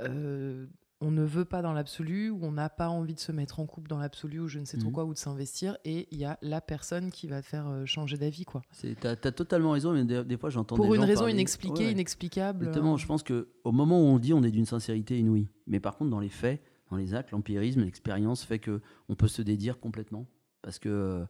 [0.00, 0.66] euh,
[1.00, 3.66] on ne veut pas dans l'absolu, ou on n'a pas envie de se mettre en
[3.66, 4.94] couple dans l'absolu, ou je ne sais trop mhm.
[4.94, 8.16] quoi, ou de s'investir, et il y a la personne qui va faire euh, changer
[8.16, 8.44] d'avis.
[8.44, 8.62] quoi.
[8.80, 10.76] Tu as, totalement raison, mais des, fois j'entends.
[10.76, 12.66] Pour une raison inexpliquée, inexplicable.
[12.66, 12.98] Exactement, euh.
[12.98, 15.48] je pense qu'au moment où on dit, on est d'une sincérité inouïe.
[15.66, 19.42] Mais par contre, dans les faits, dans les actes, l'empirisme, l'expérience fait qu'on peut se
[19.42, 20.26] dédire complètement.
[20.62, 21.24] Parce que.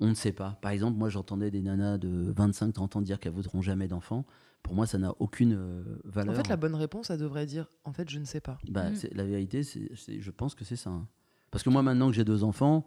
[0.00, 0.58] on ne sait pas.
[0.62, 4.24] Par exemple, moi, j'entendais des nanas de 25-30 ans dire qu'elles voudront jamais d'enfants.
[4.62, 5.58] Pour moi, ça n'a aucune
[6.04, 6.34] valeur.
[6.34, 8.58] En fait, la bonne réponse, ça devrait dire en fait, je ne sais pas.
[8.68, 8.96] Bah, mm.
[9.12, 10.90] La vérité, c'est, je pense que c'est ça.
[10.90, 11.06] Hein.
[11.50, 12.86] Parce que moi, maintenant que j'ai deux enfants,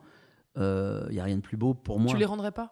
[0.58, 2.12] il euh, n'y a rien de plus beau pour moi.
[2.12, 2.70] Tu les rendrais pas?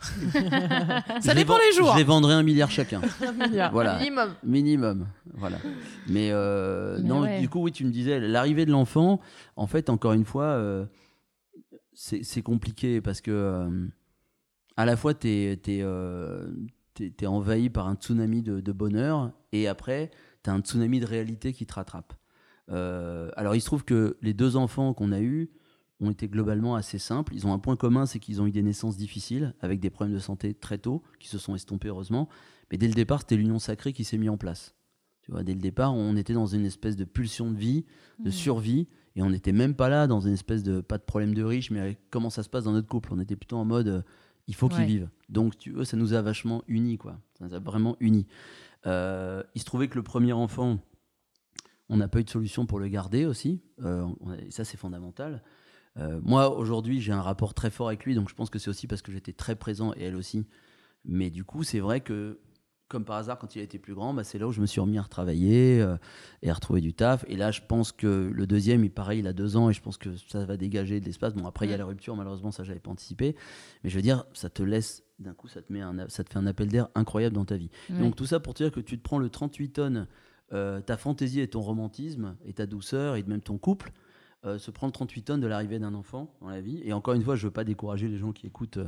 [1.20, 1.92] ça dépend les jours.
[1.92, 3.00] Je les vendrais un milliard chacun.
[3.72, 3.98] Voilà.
[3.98, 4.34] Minimum.
[4.44, 5.06] Minimum.
[5.34, 5.58] Voilà.
[6.08, 9.20] Mais, euh, non, du coup, oui, tu me disais, l'arrivée de l'enfant,
[9.56, 10.86] en fait, encore une fois, euh,
[11.94, 13.68] c'est compliqué parce que
[14.76, 20.10] à la fois, tu es, es, envahi par un tsunami de, de bonheur et après,
[20.44, 22.12] tu as un tsunami de réalité qui te rattrape.
[22.68, 25.50] alors, il se trouve que les deux enfants qu'on a eus,
[26.00, 27.34] ont été globalement assez simples.
[27.34, 30.14] Ils ont un point commun, c'est qu'ils ont eu des naissances difficiles, avec des problèmes
[30.14, 32.28] de santé très tôt, qui se sont estompés heureusement.
[32.70, 34.74] Mais dès le départ, c'était l'union sacrée qui s'est mise en place.
[35.22, 37.84] Tu vois, dès le départ, on était dans une espèce de pulsion de vie,
[38.20, 38.32] de mmh.
[38.32, 41.42] survie, et on n'était même pas là dans une espèce de pas de problème de
[41.42, 43.12] riche, mais comment ça se passe dans notre couple?
[43.12, 44.02] On était plutôt en mode euh,
[44.46, 45.08] il faut qu'ils vivent.
[45.28, 47.18] Donc, tu veux, ça nous a vachement unis, quoi.
[47.38, 48.26] Ça nous a vraiment unis.
[48.86, 50.78] Euh, il se trouvait que le premier enfant,
[51.88, 53.60] on n'a pas eu de solution pour le garder aussi.
[53.82, 54.06] Euh,
[54.46, 55.42] et ça, c'est fondamental.
[55.98, 58.70] Euh, moi, aujourd'hui, j'ai un rapport très fort avec lui, donc je pense que c'est
[58.70, 60.46] aussi parce que j'étais très présent et elle aussi.
[61.04, 62.40] Mais du coup, c'est vrai que,
[62.88, 64.66] comme par hasard, quand il a été plus grand, bah, c'est là où je me
[64.66, 65.96] suis remis à retravailler euh,
[66.42, 67.24] et à retrouver du taf.
[67.28, 69.80] Et là, je pense que le deuxième, il pareil, il a deux ans et je
[69.80, 71.34] pense que ça va dégager de l'espace.
[71.34, 73.36] Bon, après, il y a la rupture, malheureusement, ça, j'avais pas anticipé.
[73.82, 76.32] Mais je veux dire, ça te laisse, d'un coup, ça te, met un, ça te
[76.32, 77.70] fait un appel d'air incroyable dans ta vie.
[77.88, 80.08] Donc, tout ça pour te dire que tu te prends le 38 tonnes,
[80.52, 83.92] euh, ta fantaisie et ton romantisme et ta douceur et même ton couple
[84.46, 86.80] euh, se prendre 38 tonnes de l'arrivée d'un enfant dans la vie.
[86.84, 88.78] Et encore une fois, je ne veux pas décourager les gens qui écoutent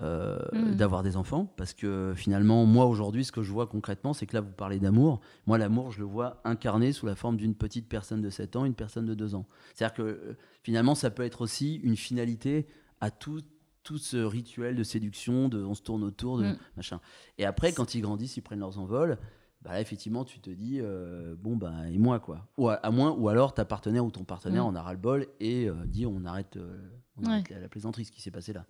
[0.00, 0.74] euh, mm.
[0.74, 4.34] d'avoir des enfants, parce que finalement, moi aujourd'hui, ce que je vois concrètement, c'est que
[4.34, 5.20] là, vous parlez d'amour.
[5.46, 8.64] Moi, l'amour, je le vois incarné sous la forme d'une petite personne de 7 ans,
[8.64, 9.46] une personne de 2 ans.
[9.74, 12.66] C'est-à-dire que euh, finalement, ça peut être aussi une finalité
[13.00, 13.42] à tout,
[13.82, 16.56] tout ce rituel de séduction, de on se tourne autour, de mm.
[16.76, 17.00] machin.
[17.38, 19.18] Et après, quand ils grandissent, ils prennent leurs envols
[19.62, 22.46] bah là, effectivement, tu te dis, euh, bon, bah, et moi, quoi.
[22.58, 24.68] Ou à, moins, ou alors ta partenaire ou ton partenaire mm.
[24.68, 26.76] en a ras le bol et euh, dit, on arrête, euh,
[27.16, 28.64] on arrête la, la, plaisanterie, ce qui s'est passé là.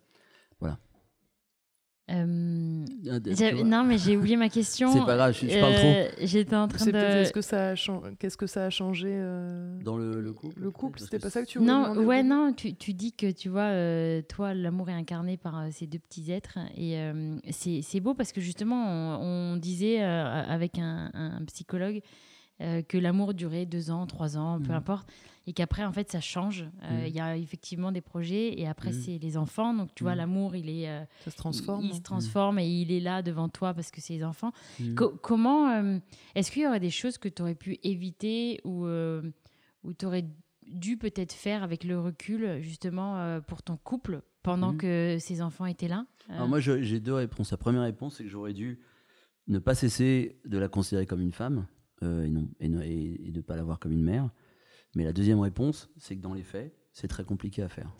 [0.60, 0.78] Voilà.
[2.10, 4.92] Euh, ah, non, mais j'ai oublié ma question.
[4.92, 5.86] C'est pas grave, je, parle trop.
[5.86, 6.96] Euh, j'étais en train de.
[6.96, 7.74] Est-ce que ça a
[8.18, 11.46] qu'est-ce que ça a changé euh, dans le, couple Le couple, c'était pas ça que
[11.46, 12.52] tu voulais Non, ouais, non.
[12.52, 13.70] Tu, tu, dis que tu vois,
[14.28, 16.98] toi, l'amour est incarné par ces deux petits êtres, et
[17.50, 22.00] c'est beau parce que justement, on, disait avec un, un psychologue
[22.58, 24.76] que l'amour durait deux ans, trois ans, peu mmh.
[24.76, 25.08] importe
[25.46, 26.66] et qu'après en fait ça change.
[26.84, 27.06] Euh, mm.
[27.06, 29.02] Il y a effectivement des projets et après mm.
[29.04, 29.74] c'est les enfants.
[29.74, 30.18] Donc tu vois mm.
[30.18, 31.84] l'amour il est euh, ça se transforme.
[31.84, 34.52] Il, se transforme et il est là devant toi parce que c'est les enfants.
[35.22, 35.98] comment euh,
[36.34, 38.86] est-ce qu'il y aurait des choses que tu aurais pu éviter ou
[39.84, 40.24] ou tu aurais
[40.66, 45.88] dû peut-être faire avec le recul justement pour ton couple pendant que ces enfants étaient
[45.88, 47.50] là Alors moi j'ai deux réponses.
[47.50, 48.78] La première réponse c'est que j'aurais dû
[49.48, 51.66] ne pas cesser de la considérer comme une femme
[52.00, 54.28] et, non, et, et, et, de ne pas la voir comme une mère.
[54.94, 57.90] Mais la deuxième réponse, c'est que dans les faits, c'est très compliqué à faire.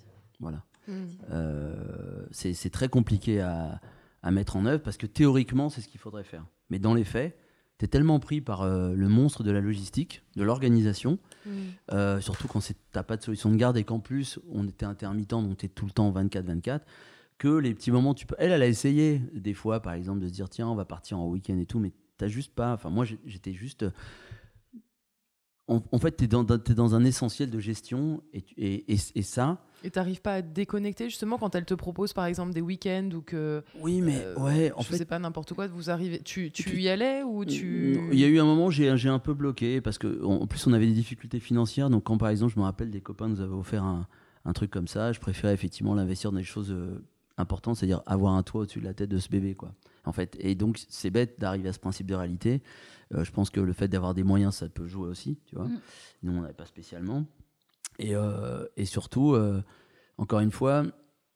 [0.41, 0.65] Voilà.
[0.89, 0.93] Mmh.
[1.31, 3.81] Euh, c'est très compliqué à,
[4.23, 6.45] à, mettre en œuvre parce que théoriquement, c'est ce qu'il faudrait faire.
[6.71, 7.37] Mais dans les faits,
[7.79, 11.51] tu es tellement pris par euh, le monstre de la logistique, de l'organisation, mmh.
[11.93, 14.87] euh, surtout quand tu n'as pas de solution de garde et qu'en plus, on était
[14.87, 16.81] intermittent, donc tu es tout le temps 24-24,
[17.39, 18.37] que les petits moments, tu peux.
[18.39, 21.19] Elle, elle a essayé des fois, par exemple, de se dire tiens, on va partir
[21.19, 22.73] en week-end et tout, mais t'as juste pas.
[22.73, 23.85] Enfin, moi, j'étais juste
[25.69, 29.59] en, fait, tu es, dans un essentiel de gestion et, et, et, ça.
[29.85, 32.61] Et tu n'arrives pas à te déconnecter justement quand elle te propose par exemple des
[32.61, 33.63] week-ends ou que.
[33.81, 34.99] Oui, mais euh, ouais, en je fait.
[34.99, 36.21] sais pas n'importe quoi, vous arriver.
[36.21, 37.99] Tu, tu y allais ou tu.
[38.13, 40.67] Il y a eu un moment où j'ai un peu bloqué parce que en plus
[40.67, 41.91] on avait des difficultés financières.
[41.91, 44.07] Donc quand par exemple, je me rappelle des copains nous avaient offert un,
[44.45, 47.05] un truc comme ça, je préférais effectivement l'investir dans des choses euh,
[47.39, 49.73] importantes, c'est-à-dire avoir un toit au-dessus de la tête de ce bébé, quoi.
[50.05, 52.61] En fait, et donc c'est bête d'arriver à ce principe de réalité.
[53.15, 55.67] Euh, je pense que le fait d'avoir des moyens, ça peut jouer aussi, tu vois.
[55.67, 55.81] Mm.
[56.23, 57.25] Nous, on n'avait pas spécialement.
[57.99, 59.63] Et, euh, et surtout, euh,
[60.19, 60.85] encore une fois,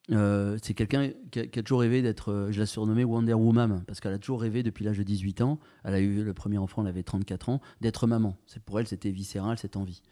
[0.08, 4.18] c'est quelqu'un qui, a toujours rêvé d'être, je l'ai surnommé Wonder Woman, parce qu'elle a
[4.18, 7.02] toujours rêvé depuis l'âge de 18 ans, elle a eu le premier enfant, elle avait
[7.02, 8.36] 34 ans, d'être maman.
[8.46, 10.02] C'est Pour elle, c'était viscéral, cette envie.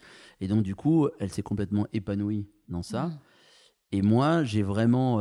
[0.40, 3.06] Et donc, du coup, elle s'est complètement épanouie dans ça.
[3.06, 3.18] Mm.
[3.92, 5.18] Et moi, j'ai vraiment.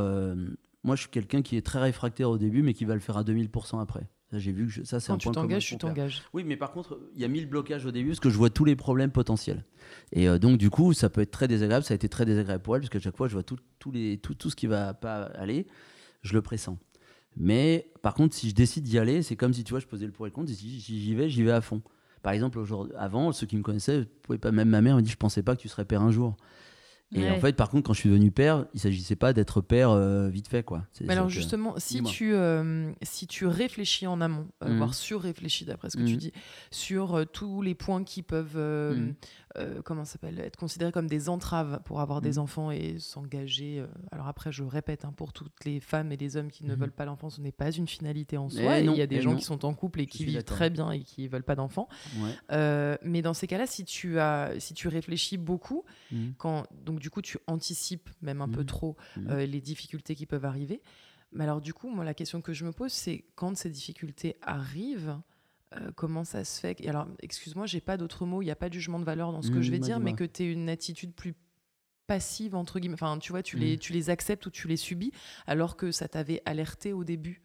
[0.84, 3.17] moi, je suis quelqu'un qui est très réfractaire au début, mais qui va le faire
[3.17, 4.10] à 2000% après.
[4.39, 6.24] J'ai vu que ça, c'est un point tu t'engages, tu t'engages.
[6.34, 8.50] Oui, mais par contre, il y a mille blocages au début parce que je vois
[8.50, 9.63] tous les problèmes potentiels.
[10.12, 11.86] Et euh, donc, du coup, ça peut être très désagréable.
[11.86, 13.58] Ça a été très désagréable pour elle parce qu'à chaque fois, je vois tout,
[13.91, 15.67] les, tout, tout ce qui va pas aller,
[16.22, 16.78] je le pressens.
[17.36, 20.06] Mais par contre, si je décide d'y aller, c'est comme si tu vois, je posais
[20.06, 20.52] le pour et le contre.
[20.52, 21.82] Si j'y vais, j'y vais à fond.
[22.22, 22.60] Par exemple,
[22.98, 24.06] avant, ceux qui me connaissaient,
[24.41, 26.38] pas, même ma mère me dit Je pensais pas que tu serais père un jour.
[27.15, 29.91] Et en fait, par contre, quand je suis devenu père, il s'agissait pas d'être père
[29.91, 30.84] euh, vite fait, quoi.
[31.02, 34.78] Mais alors justement, si tu euh, si tu réfléchis en amont, euh, mmh.
[34.78, 36.17] voire sur-réfléchis d'après ce que tu mmh.
[36.17, 36.34] dis,
[36.71, 38.58] sur tous les points qui peuvent
[39.58, 39.82] mmh.
[39.84, 43.84] comment s'appelle être considérés comme des entraves pour avoir des enfants et s'engager.
[44.12, 46.92] alors après, je répète, hein, pour toutes les femmes et les hommes qui ne veulent
[46.92, 48.80] pas l'enfant, ce n'est pas une finalité en soi.
[48.80, 51.02] il y a des gens qui sont en couple et qui vivent très bien et
[51.02, 51.88] qui veulent pas d'enfants.
[52.50, 55.84] mais dans ces cas-là, si tu as si tu réfléchis beaucoup,
[56.38, 58.96] quand donc du coup, tu anticipes même un peu trop.
[59.30, 60.82] Euh, les difficultés qui peuvent arriver.
[61.32, 64.38] Mais alors, du coup, moi, la question que je me pose, c'est quand ces difficultés
[64.42, 65.18] arrivent,
[65.77, 68.69] euh, comment ça se fait Alors, excuse-moi, j'ai pas d'autres mots, il n'y a pas
[68.69, 70.51] de jugement de valeur dans ce que je vais mmh, dire, mais que tu aies
[70.51, 71.33] une attitude plus
[72.07, 72.95] passive, entre guillemets.
[72.95, 75.12] Enfin, tu vois, tu, les, tu les acceptes ou tu les subis,
[75.47, 77.41] alors que ça t'avait alerté au début.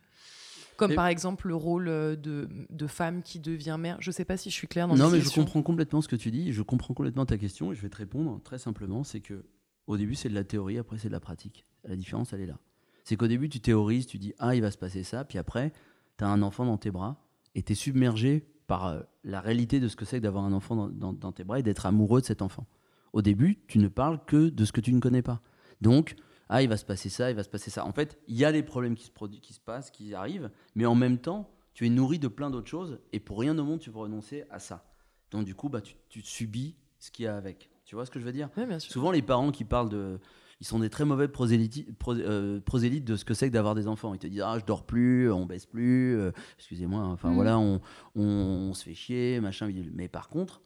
[0.77, 3.97] Comme par exemple le rôle euh, de, de, femme qui devient mère.
[4.01, 6.07] Je ne sais pas si je suis claire dans Non, mais je comprends complètement ce
[6.07, 6.53] que tu dis.
[6.53, 9.03] Je comprends complètement ta question et je vais te répondre très simplement.
[9.03, 9.45] C'est que
[9.89, 11.67] au début, c'est de la théorie, après, c'est de la pratique.
[11.83, 12.61] La différence, elle est là.
[13.03, 15.73] C'est qu'au début, tu théorises, tu dis, ah, il va se passer ça, puis après,
[16.19, 17.28] tu as un enfant dans tes bras
[17.59, 20.53] et tu es submergé par euh, la réalité de ce que c'est que d'avoir un
[20.53, 22.67] enfant dans, tes bras et d'être amoureux de cet enfant.
[23.13, 25.43] Au début, tu ne parles que de ce que tu ne connais pas.
[25.81, 26.15] Donc,
[26.49, 27.85] ah, il va se passer ça, il va se passer ça.
[27.85, 30.51] En fait, il y a des problèmes qui se, produisent, qui se passent, qui arrivent,
[30.77, 33.65] mais en même temps, tu es nourri de plein d'autres choses et pour rien au
[33.65, 34.85] monde, tu veux renoncer à ça.
[35.33, 37.71] Donc, du coup, bah, tu, tu subis ce qu'il y a avec.
[37.85, 38.51] Tu vois ce que je veux dire?
[38.79, 40.21] Souvent, les parents qui parlent de.
[40.61, 44.13] Ils sont des très mauvais euh, prosélytes, de ce que c'est que d'avoir des enfants.
[44.15, 47.35] Ils te disent Ah, je dors plus, on baisse plus, euh, excusez-moi, enfin mm.
[47.35, 47.81] voilà, on,
[48.17, 49.71] on, se fait chier, machin.
[49.95, 50.63] Mais par contre,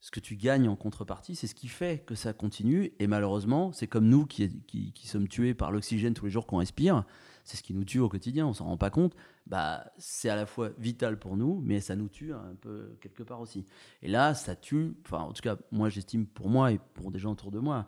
[0.00, 2.92] ce que tu gagnes en contrepartie, c'est ce qui fait que ça continue.
[2.98, 6.46] Et malheureusement, c'est comme nous qui, qui, qui sommes tués par l'oxygène tous les jours
[6.46, 7.04] qu'on respire
[7.44, 9.14] c'est ce qui nous tue au quotidien, on s'en rend pas compte,
[9.46, 13.22] bah, c'est à la fois vital pour nous, mais ça nous tue un peu quelque
[13.22, 13.66] part aussi.
[14.02, 17.18] Et là, ça tue, enfin, en tout cas, moi, j'estime pour moi et pour des
[17.18, 17.86] gens autour de moi,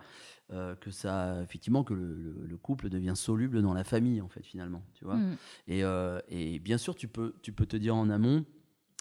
[0.53, 4.83] euh, que ça, effectivement, que le, couple devient soluble dans la famille, en fait, finalement,
[4.95, 5.17] tu vois.
[5.17, 5.37] Mm.
[5.69, 8.45] Et, euh, et, bien sûr, tu peux, tu peux te dire en amont,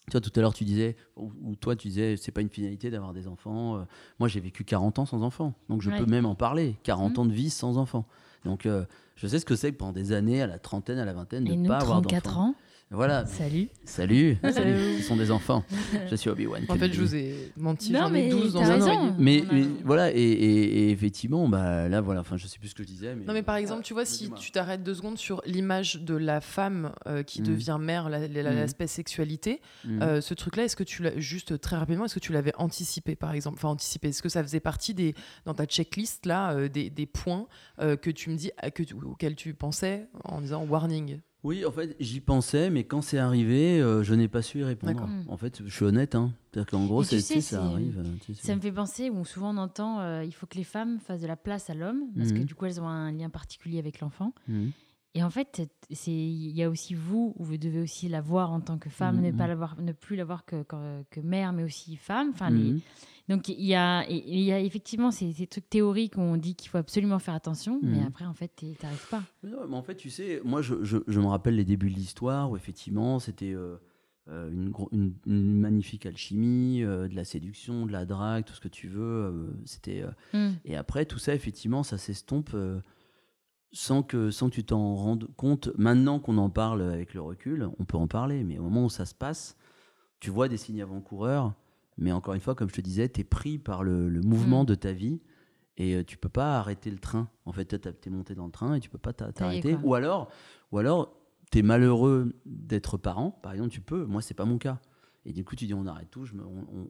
[0.08, 2.90] tu vois, tout à l'heure, tu disais, ou, toi, tu disais, c'est pas une finalité
[2.90, 3.78] d'avoir des enfants.
[3.78, 3.84] Euh.
[4.20, 6.78] moi, j'ai vécu 40 ans sans enfants, donc je peux même en parler.
[6.84, 7.20] 40 mm.
[7.20, 8.08] ans de vie sans enfants.
[8.46, 8.68] Donc,
[9.16, 11.44] je sais ce que c'est que pendant des années, à la trentaine, à la vingtaine,
[11.44, 12.40] de ne pas avoir d'enfants.
[12.40, 12.56] ans
[12.92, 13.26] voilà.
[13.26, 13.70] Salut.
[13.86, 14.38] Salut.
[14.44, 14.98] Salut.
[14.98, 15.64] Ce sont des enfants.
[16.10, 16.66] Je suis Obi-Wan.
[16.68, 17.94] En fait, je vous ai menti.
[17.94, 19.16] J'en ai 12 dans un an.
[19.18, 19.44] Mais,
[19.86, 23.16] voilà, et, effectivement, bah, là, voilà, enfin, je sais plus ce que je disais.
[23.16, 23.26] Mais...
[23.26, 26.42] Non, mais par exemple, tu vois, si tu t'arrêtes deux secondes sur l'image de la
[26.42, 27.46] femme euh, qui mm.
[27.46, 28.34] devient mère, mm.
[28.42, 30.02] l'aspect sexualité, mm.
[30.02, 33.16] euh, ce truc-là, est-ce que tu l'as, juste très rapidement, est-ce que tu l'avais anticipé,
[33.16, 33.58] par exemple?
[33.58, 37.06] Enfin, anticipé, est-ce que ça faisait partie des, dans ta checklist, là, euh, des, des,
[37.06, 37.48] points
[37.80, 41.20] que tu me dis, que, auxquels tu pensais en disant warning?
[41.44, 44.64] Oui, en fait, j'y pensais, mais quand c'est arrivé, euh, je n'ai pas su y
[44.64, 45.10] répondre.
[45.28, 46.14] En fait, je suis honnête.
[46.14, 46.34] Hein.
[46.52, 47.98] C'est-à-dire qu'en gros, c'est, ça arrive.
[47.98, 51.00] Euh, ça me fait penser, où souvent on entend euh, il faut que les femmes
[51.00, 52.46] fassent de la place à l'homme, parce que mhm.
[52.46, 54.34] du coup, elles ont un lien particulier avec l'enfant.
[54.48, 54.72] Mhm.
[55.14, 55.62] Et en fait,
[56.08, 59.18] il y a aussi vous, où vous devez aussi la voir en tant que femme,
[59.18, 59.48] mhm, ne, pas
[59.82, 62.30] ne plus la voir que, que, mère, mais aussi femme.
[62.34, 62.82] Enfin, les,
[63.32, 66.70] donc il y a, il y a effectivement ces, trucs théoriques où on dit qu'il
[66.70, 68.08] faut absolument faire attention, mais mhm.
[68.08, 69.24] après en fait tu n'arrives pas.
[69.42, 72.58] Mais en fait tu sais, moi je, je, me rappelle les débuts de l'histoire où
[72.58, 73.78] effectivement c'était euh,
[74.28, 78.68] euh, une, une, magnifique alchimie, euh, de la séduction, de la drague, tout ce que
[78.68, 79.56] tu veux.
[79.64, 80.50] c'était mm.
[80.66, 82.54] et après tout ça effectivement ça s'estompe
[83.72, 85.70] sans que, sans que tu t'en rendes compte.
[85.78, 88.90] Maintenant qu'on en parle avec le recul, on peut en parler, mais au moment où
[88.90, 89.56] ça se passe,
[90.20, 91.54] tu vois des signes avant-coureurs
[92.02, 94.66] mais encore une fois, comme je te disais, tu es pris par le, mouvement mm.
[94.66, 95.22] de ta vie
[95.78, 97.30] et euh, tu peux pas arrêter le train.
[97.46, 99.78] En fait, tu es monté dans le train et tu peux pas t'arrêter.
[99.84, 100.30] Ou alors,
[100.72, 101.14] ou alors
[101.52, 104.06] tu es malheureux d'être parent, par exemple, tu peux.
[104.06, 104.80] Moi, c'est pas mon cas.
[105.26, 106.26] Et du coup, tu dis on arrête tout,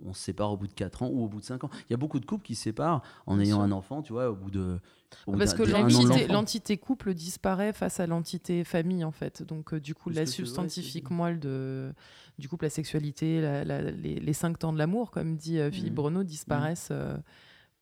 [0.06, 1.70] on, se sépare au bout de 4 ans ou au bout de 5 ans.
[1.89, 4.30] Il y a beaucoup de couples qui se séparent en ayant un enfant, tu vois,
[4.30, 4.80] au bout de.
[5.26, 9.44] Parce que l'entité couple disparaît face à l'entité famille, en fait.
[9.44, 11.94] Donc, euh, du coup, la substantifique moelle de,
[12.39, 15.96] du couple, la sexualité, les, 5 temps de l'amour, comme dit euh, Philippe mmh.
[15.96, 16.89] Bruno, disparaissent.
[16.91, 17.17] Euh,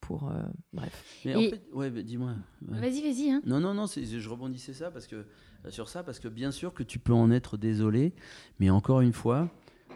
[0.02, 0.32] pour
[0.72, 1.22] bref.
[1.26, 2.34] Mais en fait, ouais, dis-moi.
[2.62, 3.32] Vas-y, vas-y.
[3.32, 3.42] Hein.
[3.46, 5.26] Non, non, non, je rebondissais ça parce que
[5.68, 8.14] sur ça parce que bien sûr que tu peux en être désolé,
[8.62, 9.50] mais encore une fois,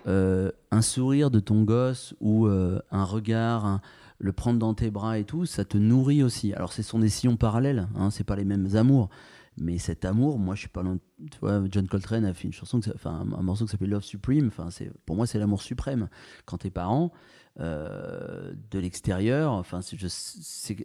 [0.08, 3.80] euh, un sourire de ton gosse ou euh, un regard,
[4.20, 6.54] le prendre dans tes bras et tout, ça te nourrit aussi.
[6.54, 9.10] Alors, ce sont des sillons parallèles, hein, c'est pas les mêmes amours.
[9.58, 10.98] Mais cet amour, moi, je suis pas loin.
[11.30, 14.48] Tu vois, John Coltrane a fait une chanson, enfin, un morceau qui s'appelle Love Supreme.
[14.48, 16.10] Enfin, c'est pour moi, c'est l'amour suprême.
[16.46, 17.12] Quand tes parents,
[17.60, 19.52] euh, de l'extérieur.
[19.52, 19.96] Enfin, c'est,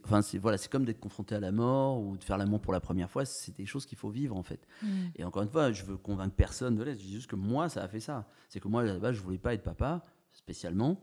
[0.05, 3.11] enfin, voilà, comme d'être confronté à la mort ou de faire l'amour pour la première
[3.11, 3.25] fois.
[3.25, 4.67] C'est des choses qu'il faut vivre en fait.
[4.83, 4.89] Mm.
[5.17, 6.99] Et encore une fois, je veux convaincre personne de l'être.
[6.99, 8.29] Je dis juste que moi, ça a fait ça.
[8.51, 10.03] C'est que moi, là-bas, je voulais pas être papa
[10.33, 11.01] spécialement.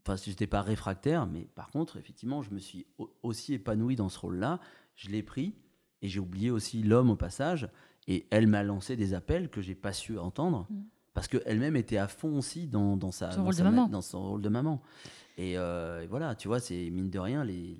[0.00, 2.86] Enfin, j'étais pas réfractaire, mais par contre, effectivement, je me suis
[3.22, 4.58] aussi épanoui dans ce rôle-là.
[4.96, 5.54] Je l'ai pris
[6.00, 7.68] et j'ai oublié aussi l'homme au passage.
[8.08, 10.66] Et elle m'a lancé des appels que j'ai pas su entendre.
[10.70, 10.82] Mm
[11.14, 13.88] parce qu'elle-même était à fond aussi dans, dans sa, son, rôle de maman.
[13.88, 14.82] dans son rôle de maman.
[15.38, 17.44] Euh, et, voilà, tu vois, c'est mine de rien.
[17.44, 17.76] Les,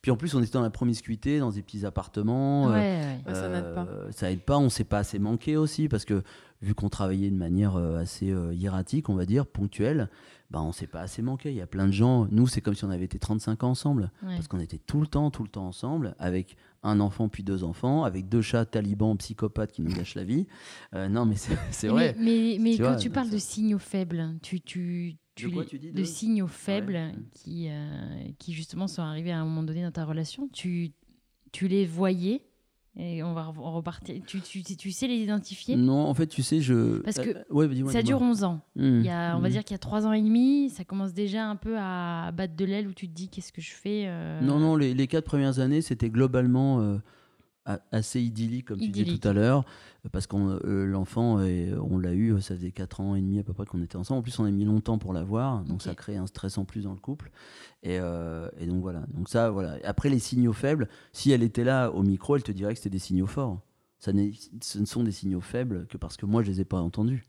[0.00, 2.70] Puis en plus, on était dans la promiscuité, dans des petits appartements.
[2.70, 3.86] Euh, ouais, ça n'aide pas.
[3.88, 6.22] Euh, ça aide pas, on s'est pas assez manqué aussi, parce que
[6.60, 10.08] vu qu'on travaillait de manière assez hiératique, on va dire, ponctuelle,
[10.52, 11.50] bah, on s'est pas assez manqué.
[11.50, 13.70] Il y a plein de gens, nous, c'est comme si on avait été 35 ans
[13.70, 17.42] ensemble, parce qu'on était tout le temps, tout le temps ensemble, avec un enfant puis
[17.42, 20.46] deux enfants, avec deux chats talibans psychopathes qui nous gâchent la vie.
[20.94, 21.36] Euh, non, mais
[21.70, 22.14] c'est vrai.
[22.18, 25.90] Mais, mais, quand tu parles de signaux faibles, tu, tu, tu, de, quoi, tu dis
[25.90, 26.04] de...
[26.04, 27.00] signaux faibles
[27.32, 30.92] qui, euh, qui justement sont arrivés à un moment donné dans ta relation, tu,
[31.50, 32.44] tu les voyais
[32.98, 34.16] et on va repartir.
[34.26, 35.76] Tu, tu, tu, sais les identifier?
[35.76, 36.98] Non, en fait, tu sais, je.
[37.00, 38.60] Parce que euh, ça dure 11 ans.
[38.76, 38.82] Mmh.
[39.00, 39.52] Il y a, on va mmh.
[39.52, 42.54] dire qu'il y a 3 ans et demi, ça commence déjà un peu à battre
[42.54, 44.40] de l'aile où tu te dis qu'est-ce que je fais euh?
[44.42, 46.80] Non, non, les, les 4 premières années, c'était globalement.
[46.80, 46.98] Euh,
[47.64, 49.64] assez idyllique, comme tu disais tout à l'heure,
[50.10, 53.52] parce que euh, l'enfant, on l'a eu, ça faisait 4 ans et demi à peu
[53.52, 54.18] près qu'on était ensemble.
[54.18, 56.84] En plus, on a mis longtemps pour l'avoir, donc ça crée un stress en plus
[56.84, 57.30] dans le couple.
[57.82, 59.00] Et, euh, et, donc voilà.
[59.14, 59.78] Donc ça, voilà.
[59.84, 62.90] Après, les signaux faibles, si elle était là au micro, elle te dirait que c'était
[62.90, 63.60] des signaux forts.
[63.98, 64.10] Ça
[64.60, 67.24] ce ne sont des signaux faibles que parce que moi, je les ai pas entendus.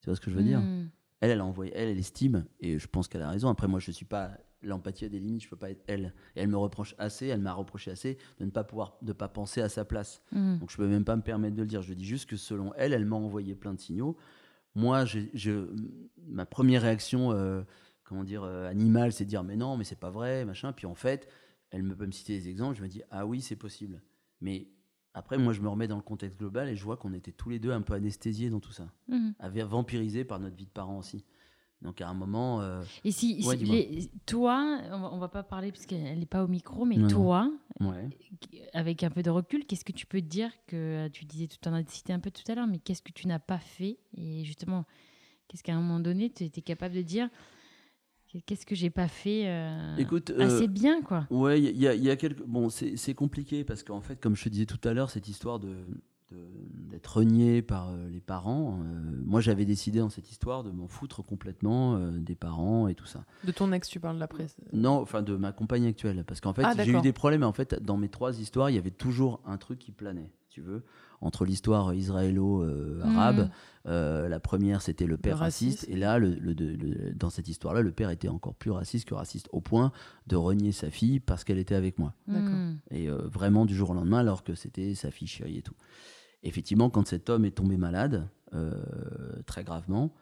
[0.00, 0.60] Tu vois ce que je veux dire?
[0.60, 0.88] Hmm.
[1.20, 3.48] Elle, elle a envoyé, elle, elle estime, et je pense qu'elle a raison.
[3.48, 4.32] Après, moi, je suis pas
[4.62, 6.14] l'empathie a des limites, je peux pas être elle.
[6.36, 9.28] Et elle me reproche assez, elle m'a reproché assez de ne pas pouvoir, de pas
[9.28, 10.22] penser à sa place.
[10.32, 10.58] Mmh.
[10.58, 11.82] Donc je peux même pas me permettre de le dire.
[11.82, 14.16] Je dis juste que selon elle, elle m'a envoyé plein de signaux.
[14.74, 15.68] Moi, je,
[16.26, 17.62] ma première réaction, euh,
[18.04, 20.72] comment dire, euh, animale, c'est de dire mais non, mais c'est pas vrai, machin.
[20.72, 21.28] Puis en fait,
[21.70, 22.76] elle me peut me citer des exemples.
[22.76, 24.02] Je me dis ah oui, c'est possible.
[24.40, 24.68] Mais
[25.14, 27.50] après, moi, je me remets dans le contexte global et je vois qu'on était tous
[27.50, 29.32] les deux un peu anesthésiés dans tout ça, mmh.
[29.64, 31.24] vampirisés par notre vie de parents aussi.
[31.82, 32.60] Donc à un moment.
[32.60, 33.44] Euh, et si,
[34.26, 37.50] toi, on va, va pas parler parce qu'elle n'est pas au micro, mais toi,
[38.72, 41.74] avec un peu de recul, qu'est-ce que tu peux dire que tu disais tout en
[41.74, 43.98] as cité un peu tout à l'heure, mais qu'est-ce que tu n'as pas fait?
[44.16, 44.84] Et justement,
[45.48, 47.28] qu'est-ce qu'à un moment donné tu étais capable de dire
[48.46, 51.26] Qu'est-ce que j'ai pas fait euh, Écoute, euh, assez bien quoi?
[51.28, 54.48] Ouais, il y, y, a quelques bon, c'est compliqué parce qu'en fait, comme je te
[54.48, 55.84] disais tout à l'heure, cette histoire de
[56.92, 58.78] d'être renié par euh, les parents.
[58.84, 62.94] Euh, moi, j'avais décidé dans cette histoire de m'en foutre complètement euh, des parents et
[62.94, 63.24] tout ça.
[63.44, 64.56] De ton ex, tu parles de la presse?
[64.72, 66.22] Non, enfin de ma compagne actuelle.
[66.26, 67.42] Parce qu'en fait, ah, j'ai eu des problèmes.
[67.42, 70.60] En fait, dans mes trois histoires, il y avait toujours un truc qui planait, tu
[70.60, 70.84] veux.
[71.22, 73.48] Entre l'histoire israélo-arabe,
[73.84, 73.90] mmh.
[73.90, 75.86] la première, c'était le père raciste.
[75.88, 76.34] Et là, le,
[77.14, 79.92] dans cette histoire-là, le père était encore plus raciste que raciste, au point
[80.26, 82.12] de renier sa fille parce qu'elle était avec moi.
[82.26, 82.74] D'accord.
[82.90, 85.76] Et vraiment du jour au lendemain, alors que c'était sa fille chérie et tout
[86.42, 88.72] effectivement, quand cet homme est tombé malade, euh,
[89.46, 90.14] très gravement,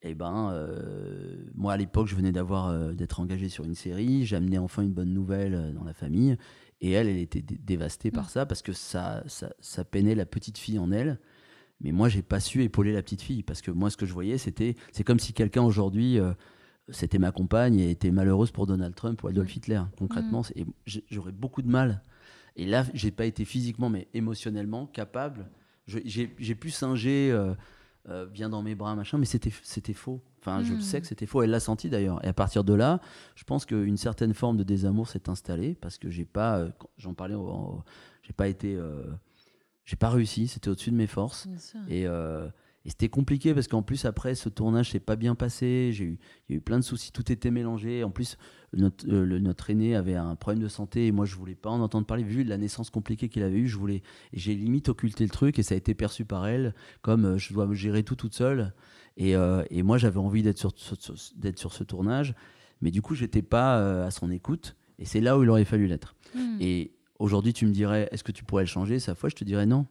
[0.00, 3.74] et eh ben, euh, moi à l'époque, je venais d'avoir euh, d'être engagé sur une
[3.74, 6.36] série, j'amenais enfin une bonne nouvelle dans la famille,
[6.80, 8.28] et elle, elle était dévastée par mm.
[8.28, 11.18] ça parce que ça, ça, peinait la petite fille en elle.
[11.80, 14.12] Mais moi, j'ai pas su épauler la petite fille parce que moi, ce que je
[14.12, 16.18] voyais, c'était, c'est comme si quelqu'un aujourd'hui,
[16.88, 19.54] c'était ma compagne et était malheureuse pour Donald Trump ou Adolf.
[19.54, 19.82] Hitler.
[19.96, 20.92] Concrètement, mm.
[21.10, 22.02] j'aurais beaucoup de mal.
[22.58, 25.48] Et là, j'ai pas été physiquement, mais émotionnellement capable
[25.88, 27.54] j'ai pu singer, euh,
[28.08, 29.50] euh, viens dans mes bras, machin, mais c'était
[29.92, 30.20] faux.
[30.40, 31.00] Enfin, je le sais hmm.
[31.00, 31.42] que c'était faux.
[31.42, 32.24] Elle l'a senti d'ailleurs.
[32.24, 33.00] Et à partir de là,
[33.34, 37.14] je pense qu'une certaine forme de désamour s'est installée parce que j'ai pas, euh, j'en
[37.14, 37.34] parlais,
[38.22, 38.78] j'ai pas été,
[39.84, 40.48] j'ai pas réussi.
[40.48, 41.48] C'était au-dessus de mes forces.
[41.88, 42.06] Et
[42.84, 45.90] et c'était compliqué parce qu'en plus, après, ce tournage s'est pas bien passé.
[45.92, 46.18] J'ai eu,
[46.48, 48.04] il y a eu plein de soucis, tout était mélangé.
[48.04, 48.36] En plus,
[48.72, 51.70] notre, euh, le, notre aîné avait un problème de santé et moi, je voulais pas
[51.70, 52.22] en entendre parler.
[52.22, 54.02] Vu la naissance compliquée qu'il avait eue, je voulais.
[54.32, 57.52] j'ai limite occulté le truc et ça a été perçu par elle comme euh, je
[57.52, 58.72] dois me gérer tout toute seule.
[59.16, 60.72] Et, euh, et moi, j'avais envie d'être sur,
[61.36, 62.34] d'être sur ce tournage.
[62.80, 64.76] Mais du coup, j'étais pas à son écoute.
[65.00, 66.14] Et c'est là où il aurait fallu l'être.
[66.34, 66.56] Hmm.
[66.60, 69.00] Et aujourd'hui, tu me dirais, est-ce que tu pourrais le changer?
[69.00, 69.86] Sa fois, je te dirais non.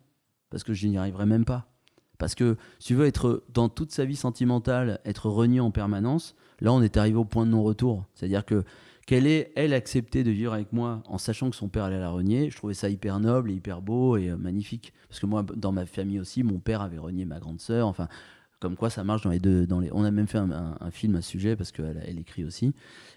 [0.50, 1.70] Parce que je n'y arriverais même pas.
[2.18, 6.36] Parce que si tu veux être dans toute sa vie sentimentale, être renié en permanence,
[6.60, 8.06] là on est arrivé au point de non-retour.
[8.14, 8.64] C'est-à-dire que
[9.08, 12.10] qu'elle ait, elle, accepté de vivre avec moi en sachant que son père allait la
[12.10, 14.94] renier, je trouvais ça hyper noble et hyper beau et euh, magnifique.
[15.08, 17.88] Parce que moi, dans ma famille aussi, mon père avait renié ma grande sœur.
[17.88, 18.10] Enfin,
[18.60, 19.66] comme quoi ça marche dans les deux.
[19.94, 22.66] On a même fait un, film à ce sujet parce qu'elle elle écrit aussi.
[22.68, 22.74] Et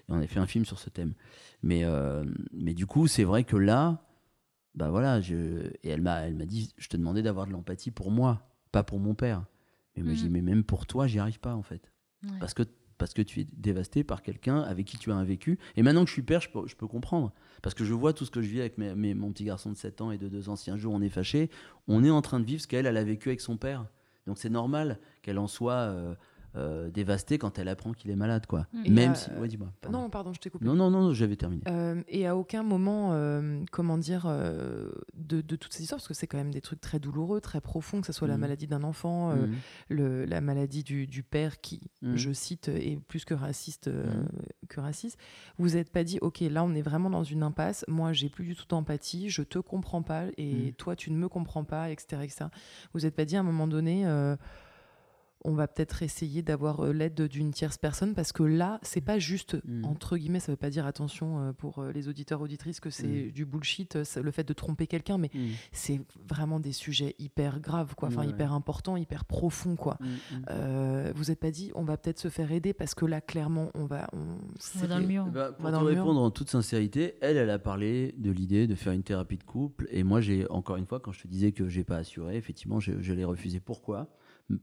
[0.07, 1.13] on a fait un film sur ce thème.
[1.61, 2.23] Mais, euh,
[2.53, 4.01] mais du coup, c'est vrai que là,
[4.75, 5.67] bah voilà, je...
[5.83, 9.15] et elle m'a dit, je te demandais d'avoir de l'empathie pour moi pas pour mon
[9.15, 9.45] père.
[9.95, 10.31] Mais me dit, mm.
[10.31, 11.91] mais même pour toi, j'y arrive pas en fait.
[12.39, 12.63] Parce, que,
[12.97, 15.57] parce que tu es dévasté par quelqu'un avec qui tu as un vécu.
[15.75, 17.33] Et maintenant que je suis père, je peux, je peux comprendre.
[17.63, 19.77] Parce que je vois tout ce que je vis avec mes, mon petit garçon de
[19.77, 20.55] 7 ans et de 2 ans.
[20.55, 21.49] Si un jour on est fâché,
[21.87, 23.87] on est en train de vivre ce qu'elle, elle a vécu avec son père.
[24.27, 26.15] Donc c'est normal qu'elle en soit euh,
[26.57, 28.67] euh, dévastée quand elle apprend qu'il est malade, quoi.
[28.73, 28.93] Mm.
[28.93, 29.71] Même si, ouais, dis-moi.
[29.89, 30.65] Non, pardon, je t'ai coupé.
[30.65, 31.63] Non, non, non, j'avais terminé.
[31.69, 36.13] Euh, et à aucun moment, euh, comment dire, de, de, toutes ces histoires, parce que
[36.13, 38.41] c'est quand même des trucs très douloureux, très profonds, que ce soit la mm.
[38.41, 39.49] maladie d'un enfant, mm.
[39.89, 43.89] le, la maladie du, du père qui, je cite, est plus que raciste,
[44.67, 45.17] que raciste.
[45.57, 47.85] Vous n'êtes pas dit, ok, là, on est vraiment dans une impasse.
[47.87, 51.29] Moi, j'ai plus du tout d'empathie, je te comprends pas, et toi, tu ne me
[51.29, 52.45] comprends pas, etc., etc.
[52.93, 54.05] Vous n'êtes pas dit à un moment donné
[55.43, 59.19] on va peut-être essayer d'avoir euh, l'aide d'une tierce personne parce que là, c'est pas
[59.19, 59.85] juste mm.
[59.85, 63.07] entre guillemets, ça veut pas dire attention euh, pour euh, les auditeurs auditrices que c'est
[63.07, 63.31] mm.
[63.31, 65.39] du bullshit, le fait de tromper quelqu'un, mais mm.
[65.71, 69.97] c'est vraiment des sujets hyper graves, quoi, enfin hyper importants, hyper profonds, quoi.
[71.15, 73.85] vous n'êtes pas dit, on va peut-être se faire aider parce que là, clairement, on
[73.85, 75.25] va, on, dans le mur.
[75.27, 78.75] Eh ben, pour te répondre en toute sincérité, elle, elle a parlé de l'idée de
[78.75, 81.51] faire une thérapie de couple, et moi, j'ai encore une fois, quand je te disais
[81.51, 83.59] que j'ai pas assuré, effectivement, je, je l'ai refusé.
[83.59, 84.09] Pourquoi?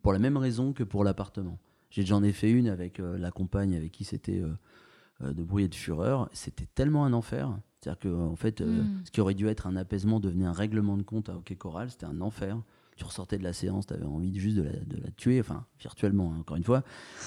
[0.02, 1.58] Pour la même raison que pour l'appartement.
[1.90, 4.52] J'en ai, fait une avec euh, la compagne avec qui c'était euh,
[5.22, 6.28] euh, de bruit et de fureur.
[6.32, 7.58] C'était tellement un enfer.
[7.80, 9.02] C'est-à-dire que, en fait, hmm.
[9.04, 11.90] ce qui aurait dû être un apaisement devenait un règlement de compte à Hockey Choral.
[11.90, 12.60] C'était un enfer.
[12.96, 16.38] Tu ressortais de la séance, tu avais envie juste de la, tuer, enfin, virtuellement, hein,
[16.40, 16.82] encore une fois.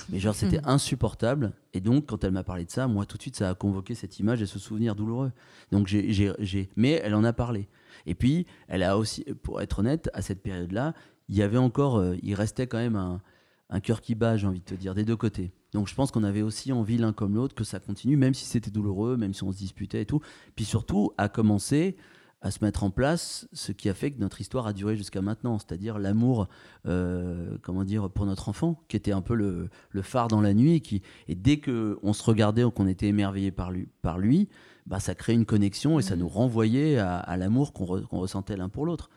[0.10, 0.68] Mais genre, c'était hmm.
[0.68, 1.54] insupportable.
[1.74, 3.96] Et donc, quand elle m'a parlé de ça, moi, tout de suite, ça a convoqué
[3.96, 5.32] cette image et ce souvenir douloureux.
[5.72, 6.70] Donc, j'ai.
[6.76, 7.70] Mais elle en a parlé.
[8.06, 10.94] Et puis, elle a aussi, pour être honnête, à cette période-là,
[11.32, 13.22] il y avait encore, euh, il restait quand même un,
[13.70, 15.52] un cœur qui bat, j'ai envie de te dire, des deux côtés.
[15.74, 18.46] Donc je pense qu'on avait aussi envie l'un comme l'autre que ça continue, même si
[18.46, 20.20] c'était douloureux, même si on se disputait et tout.
[20.56, 21.96] Puis surtout, à commencer
[22.42, 25.22] à se mettre en place ce qui a fait que notre histoire a duré jusqu'à
[25.22, 26.48] maintenant, c'est-à-dire l'amour,
[26.88, 30.54] euh, comment dire, pour notre enfant, qui était un peu le, le phare dans la
[30.54, 34.18] nuit, et, qui, et dès qu'on se regardait ou qu'on était émerveillé par lui, par
[34.18, 34.50] lui
[34.88, 36.20] bah, ça créait une connexion et ça mmh.
[36.20, 39.10] nous renvoyait à, l'amour qu'on ressentait l'un pour l'autre.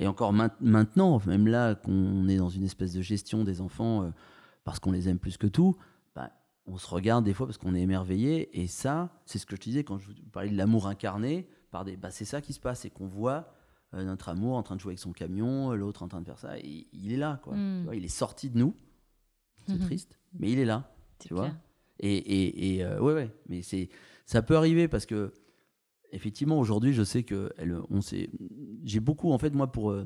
[0.00, 4.10] Et encore maintenant, même là qu'on est dans une espèce de gestion des enfants euh,
[4.64, 5.76] parce qu'on les aime plus que tout,
[6.14, 6.30] bah,
[6.66, 8.60] on se regarde des fois parce qu'on est émerveillé.
[8.60, 11.48] Et ça, c'est ce que je te disais quand je parlais de l'amour incarné.
[11.70, 13.52] Par des, bah, c'est ça qui se passe, c'est qu'on voit
[13.94, 16.38] euh, notre amour en train de jouer avec son camion, l'autre en train de faire
[16.38, 16.58] ça.
[16.58, 17.54] Et il est là, quoi.
[17.54, 17.88] Hmm.
[17.92, 18.74] il est sorti de nous.
[19.66, 19.80] C'est mhm.
[19.80, 20.94] triste, mais il est là.
[21.18, 21.50] Tu vois.
[21.98, 23.30] Et, et, et euh, ouais, ouais.
[23.48, 23.88] Mais c'est,
[24.26, 25.32] ça peut arriver parce que
[26.12, 28.30] effectivement, aujourd'hui, je sais que elle, on sait,
[28.84, 30.04] j'ai beaucoup, en fait, moi, pour euh,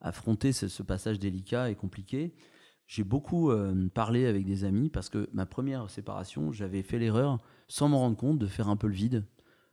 [0.00, 2.34] affronter ce, passage délicat et compliqué,
[2.86, 7.38] j'ai beaucoup euh, parlé avec des amis parce que ma première séparation, j'avais fait l'erreur,
[7.68, 9.24] sans m'en rendre compte, de faire un peu le vide.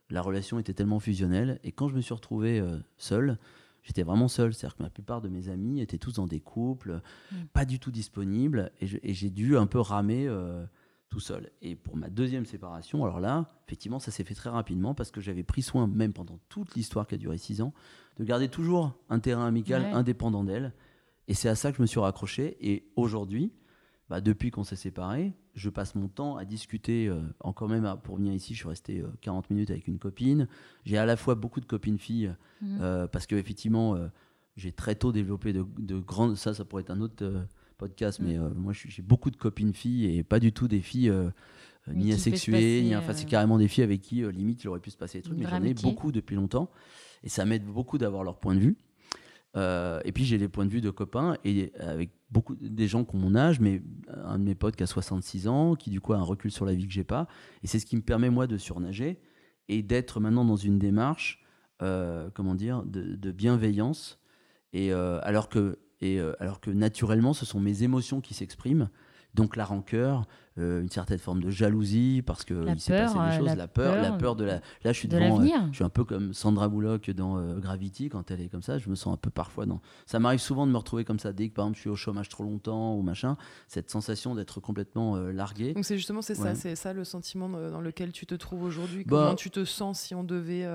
[0.08, 1.60] La relation était tellement fusionnelle.
[1.62, 3.38] Et quand je me suis retrouvé euh, seul,
[3.82, 4.54] j'étais vraiment seul.
[4.54, 7.00] C'est-à-dire que la plupart de mes amis étaient tous dans des couples,
[7.30, 7.36] mmh.
[7.52, 8.72] pas du tout disponibles.
[8.80, 10.28] Et j'ai dû un peu ramer
[11.10, 11.50] tout seul.
[11.60, 15.20] Et pour ma deuxième séparation, alors là, effectivement, ça s'est fait très rapidement parce que
[15.20, 17.74] j'avais pris soin, même pendant toute l'histoire qui a duré six ans,
[18.18, 20.72] de garder toujours un terrain amical indépendant d'elle.
[21.28, 22.56] Et c'est à ça que je me suis raccroché.
[22.60, 23.52] Et aujourd'hui,
[24.08, 28.16] bah, depuis qu'on s'est séparés, je passe mon temps à discuter, euh, encore même pour
[28.16, 30.48] venir ici, je suis resté 40 euh, minutes avec une copine.
[30.84, 32.78] J'ai à la fois beaucoup de copines filles, mmh.
[32.80, 33.96] euh, parce que effectivement,
[34.56, 36.36] j'ai très tôt développé de, de, grandes...
[36.36, 37.46] Ça, ça pourrait être un autre
[37.80, 38.42] podcast, mais mm.
[38.42, 41.30] euh, moi j'ai beaucoup de copines filles et pas du tout des filles euh,
[41.88, 44.90] ni asexuées, ni enfin c'est euh, carrément des filles avec qui limite il aurait pu
[44.90, 46.70] se passer des trucs, mais j'en ai beaucoup depuis longtemps
[47.24, 48.76] et ça m'aide beaucoup d'avoir leur point de vue.
[49.56, 53.16] et puis j'ai les points de vue de copains et avec beaucoup des gens qui
[53.16, 53.82] ont mon âge, mais
[54.24, 56.66] un de mes potes qui a 66 ans, qui du coup a un recul sur
[56.66, 57.26] la vie que j'ai pas,
[57.62, 59.18] et c'est ce qui me permet moi de surnager
[59.68, 61.42] et d'être maintenant dans une démarche,
[61.78, 64.20] comment dire, de, de bienveillance.
[64.72, 68.88] Et alors que et euh, alors que naturellement, ce sont mes émotions qui s'expriment.
[69.34, 70.26] Donc la rancœur,
[70.58, 73.68] euh, une certaine forme de jalousie parce que il s'est passé des euh, choses, la,
[73.68, 74.54] peur, la peur de la.
[74.84, 78.40] Là, je suis devant, je suis un peu comme Sandra Bullock dans Gravity quand elle
[78.40, 78.78] est comme ça.
[78.78, 79.80] Je me sens un peu parfois dans.
[80.06, 81.96] Ça m'arrive souvent de me retrouver comme ça dès que par exemple je suis au
[81.96, 83.36] chômage trop longtemps ou machin.
[83.68, 85.74] Cette sensation d'être complètement largué.
[85.74, 89.04] Donc c'est justement c'est ça, c'est ça le sentiment dans lequel tu te trouves aujourd'hui.
[89.04, 90.66] Bah Comment tu te sens si on devait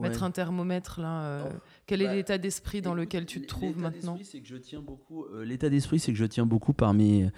[0.00, 1.44] mettre un thermomètre là
[1.90, 4.16] quel est bah, l'état d'esprit dans lequel tu te trouves maintenant?
[4.22, 5.24] c'est que je tiens beaucoup.
[5.24, 7.28] Euh, l'état d'esprit, c'est que je tiens beaucoup par mes.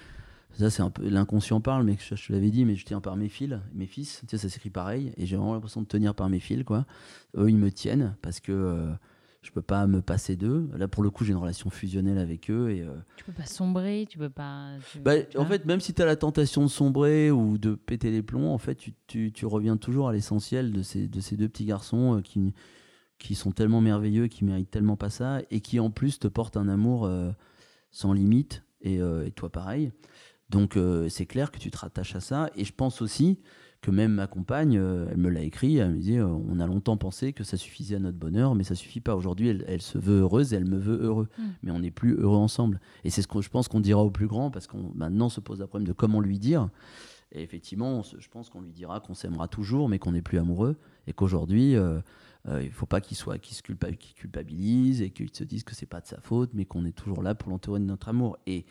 [0.59, 3.17] Ça, c'est un peu l'inconscient parle, mais je, te l'avais dit, mais je tiens par
[3.17, 4.21] mes fils, mes fils.
[4.23, 6.87] Tu sais, ça s'écrit pareil, et j'ai vraiment l'impression de tenir par mes fils, quoi.
[7.37, 8.93] Eux, ils me tiennent parce que euh,
[9.43, 10.69] je peux pas me passer d'eux.
[10.77, 12.71] Là, pour le coup, j'ai une relation fusionnelle avec eux.
[12.71, 14.73] Et, euh, Tu peux pas sombrer, tu peux pas.
[15.03, 18.23] Bah, en fait, même si tu as la tentation de sombrer ou de péter les
[18.23, 21.49] plombs, en fait, tu, tu, tu reviens toujours à l'essentiel de ces, de ces deux
[21.49, 22.53] petits garçons qui
[23.23, 26.57] qui sont tellement merveilleux, qui méritent tellement pas ça, et qui en plus te portent
[26.57, 27.31] un amour euh,
[27.91, 29.93] sans limite, et, euh, et, toi pareil.
[30.53, 33.39] Donc euh, c'est clair que tu te rattaches à ça, et je pense aussi,
[33.81, 36.67] que même ma compagne, euh, elle me l'a écrit, elle me dit euh, on a
[36.67, 39.17] longtemps pensé que ça suffisait à notre bonheur, mais ça suffit pas.
[39.17, 41.43] Aujourd'hui, elle, se veut heureuse, elle me veut heureux, mm.
[41.65, 42.81] mais on n'est plus heureux ensemble.
[43.03, 45.41] Et c'est ce que je pense qu'on dira au plus grand, parce qu'on maintenant se
[45.41, 46.69] pose le problème de comment lui dire.
[47.33, 50.77] Et effectivement, je pense qu'on lui dira qu'on s'aimera toujours, mais qu'on n'est plus amoureux,
[51.09, 52.01] et qu'aujourd'hui, euh,
[52.47, 55.87] il ne faut pas qu'il soit, qu'il se culpabilise et qu'il se dise que c'est
[55.87, 58.37] pas de sa faute, mais qu'on est toujours là pour l'entourer de notre amour.
[58.47, 58.65] Et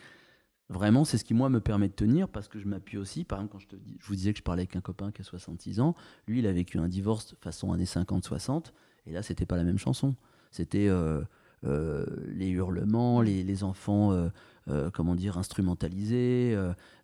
[0.71, 3.25] Vraiment, c'est ce qui, moi, me permet de tenir parce que je m'appuie aussi.
[3.25, 5.81] Par exemple, quand je, vous disais que je parlais avec un copain qui a 66
[5.81, 5.95] ans,
[6.27, 8.71] lui, il a vécu un divorce façon années 50-60,
[9.05, 10.15] et là, c'était pas la même chanson.
[10.49, 11.23] C'était euh,
[11.63, 14.11] les hurlements, les, enfants,
[14.69, 16.57] euh, comment dire, instrumentalisés,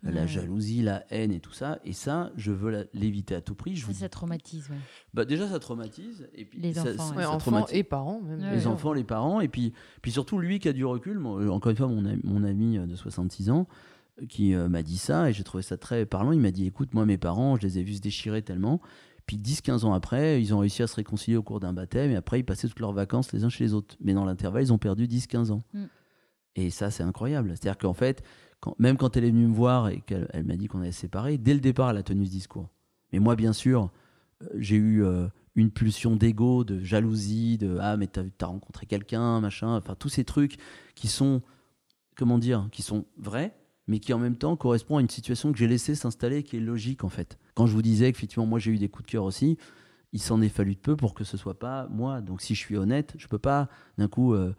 [0.03, 1.79] la jalousie, la haine et tout ça.
[1.85, 3.75] Et ça, je veux l'éviter à tout prix.
[3.75, 4.69] Je ça, ça traumatise,
[5.13, 6.27] bah, Déjà, ça traumatise.
[6.33, 8.21] Et puis, les enfants, enfants et parents.
[8.21, 8.53] Même.
[8.53, 9.41] Les enfants, les parents.
[9.41, 12.79] Et puis, puis surtout, lui qui a du recul, encore une fois, mon, mon ami
[12.79, 13.67] de 66 ans,
[14.29, 16.31] qui m'a dit ça, et j'ai trouvé ça très parlant.
[16.31, 18.81] Il m'a dit, écoute, moi, mes parents, je les ai vus se déchirer tellement.
[19.27, 22.15] Puis 10-15 ans après, ils ont réussi à se réconcilier au cours d'un baptême et
[22.15, 23.95] après, ils passaient toutes leurs vacances les uns chez les autres.
[23.99, 25.63] Mais dans l'intervalle, ils ont perdu 10-15 ans.
[25.73, 25.83] Mm.
[26.55, 27.49] Et ça, c'est incroyable.
[27.49, 28.23] C'est-à-dire qu'en fait,
[28.61, 30.93] quand, même quand elle est venue me voir et qu'elle elle, m'a dit qu'on allait
[30.93, 32.69] se séparer, dès le départ, elle a tenu ce discours.
[33.11, 33.91] Mais moi, bien sûr,
[34.41, 38.85] euh, j'ai eu euh, une pulsion d'ego, de jalousie, de Ah, mais t'as as rencontré
[38.85, 39.75] quelqu'un, machin.
[39.75, 40.55] Enfin, tous ces trucs
[40.95, 41.41] qui sont,
[42.15, 43.53] comment dire, qui sont vrais,
[43.87, 46.61] mais qui en même temps correspondent à une situation que j'ai laissée s'installer qui est
[46.61, 47.37] logique en fait.
[47.57, 49.57] Quand je vous disais qu'effectivement moi j'ai eu des coups de cœur aussi,
[50.13, 52.21] il s'en est fallu de peu pour que ce soit pas moi.
[52.21, 54.53] Donc si je suis honnête, je peux pas d'un coup euh,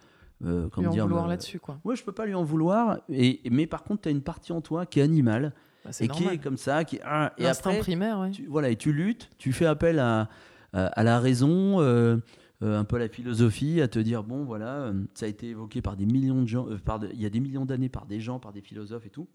[0.45, 1.81] euh, lui en vouloir là-dessus quoi.
[1.85, 2.99] Ouais, je peux pas lui en vouloir.
[3.09, 6.09] Et mais par contre, tu as une partie en toi qui est animale bah, et
[6.09, 8.33] qui est comme ça, qui ah, et après primaire, ouais.
[8.49, 10.29] voilà et tu luttes, tu fais appel à
[10.75, 11.81] à, la raison.
[11.81, 12.19] Euh,
[12.65, 15.81] euh, un peu la philosophie, à te dire bon voilà, euh, ça a été évoqué
[15.81, 18.21] par des millions de gens, euh, par il y a des millions d'années par des
[18.21, 19.29] gens, par des philosophes et tout.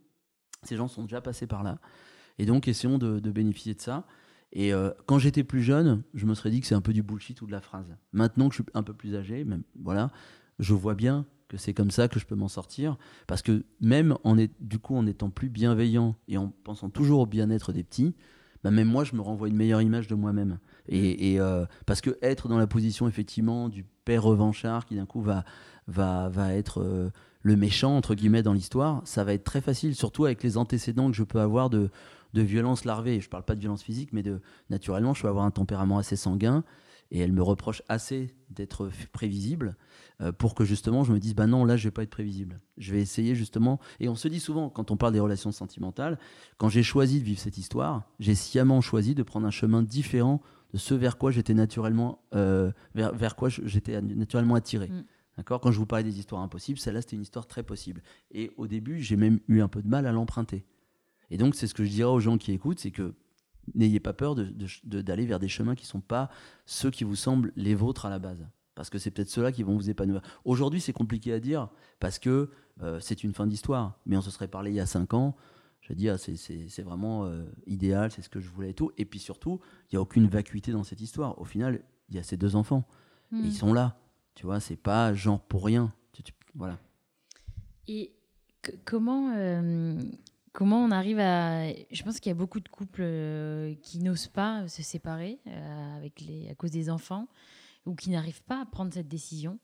[0.63, 1.79] Ces gens sont déjà passés par là,
[2.39, 4.05] et donc essayons de, bénéficier de ça.
[4.55, 4.71] Et
[5.07, 7.47] quand j'étais plus jeune, je me serais dit que c'est un peu du bullshit ou
[7.47, 7.95] de la phrase.
[8.11, 9.45] Maintenant que je suis un peu plus âgé,
[9.81, 10.11] voilà,
[10.59, 14.17] je vois bien que c'est comme ça que je peux m'en sortir, parce que même
[14.23, 18.15] en du coup en étant plus bienveillant et en pensant toujours au bien-être des petits,
[18.63, 20.59] bah, même moi je me renvoie une meilleure image de moi-même.
[20.87, 25.21] Et, euh, parce que être dans la position effectivement du père revanchard qui d'un coup
[25.21, 25.45] va,
[25.87, 27.09] va, va être euh,
[27.41, 31.09] le méchant entre guillemets dans l'histoire, ça va être très facile, surtout avec les antécédents
[31.11, 31.89] que je peux avoir de,
[32.33, 33.19] de violence larvée.
[33.19, 36.15] Je parle pas de violence physique, mais de naturellement, je peux avoir un tempérament assez
[36.15, 36.63] sanguin
[37.11, 39.75] et elle me reproche assez d'être prévisible
[40.21, 42.61] euh, pour que justement je me dise bah non là je vais pas être prévisible
[42.77, 46.17] je vais essayer justement et on se dit souvent quand on parle des relations sentimentales
[46.57, 50.41] quand j'ai choisi de vivre cette histoire j'ai sciemment choisi de prendre un chemin différent
[50.73, 54.89] de ce vers quoi j'étais naturellement, euh, vers, vers, quoi j'étais naturellement attiré.
[54.89, 55.03] Mm.
[55.37, 55.61] D'accord?
[55.61, 58.01] Quand je vous parlais des histoires impossibles, celle-là, c'était une histoire très possible.
[58.31, 60.65] Et au début, j'ai même eu un peu de mal à l'emprunter.
[61.33, 63.13] Et donc, c'est ce que je dirais aux gens qui écoutent, c'est que
[63.75, 66.29] n'ayez pas peur d'aller de, de, vers des chemins qui ne sont pas
[66.65, 68.45] ceux qui vous semblent les vôtres à la base.
[68.75, 70.21] Parce que c'est peut-être ceux-là qui vont vous épanouir.
[70.45, 71.69] Aujourd'hui, c'est compliqué à dire
[71.99, 73.99] parce que euh, c'est une fin d'histoire.
[74.05, 75.35] Mais on se serait parlé il y a cinq ans
[75.83, 78.93] je dis, ah, c'est vraiment euh, idéal, c'est ce que je voulais et tout.
[78.97, 79.59] Et puis surtout,
[79.91, 81.39] il n'y a aucune vacuité dans cette histoire.
[81.41, 82.87] Au final, il y a ces deux enfants.
[83.33, 83.51] ils hmm.
[83.51, 83.99] sont là.
[84.33, 85.93] Tu vois, c'est pas genre pour rien.
[86.55, 86.79] voilà.
[87.89, 88.13] Et
[88.85, 89.99] comment, euh,
[90.53, 91.67] comment on arrive à.
[91.91, 95.39] Je pense qu'il y a beaucoup de couples euh, qui n'osent pas se séparer
[95.97, 97.27] avec les, à cause des enfants
[97.85, 99.59] ou qui n'arrivent pas à prendre cette décision.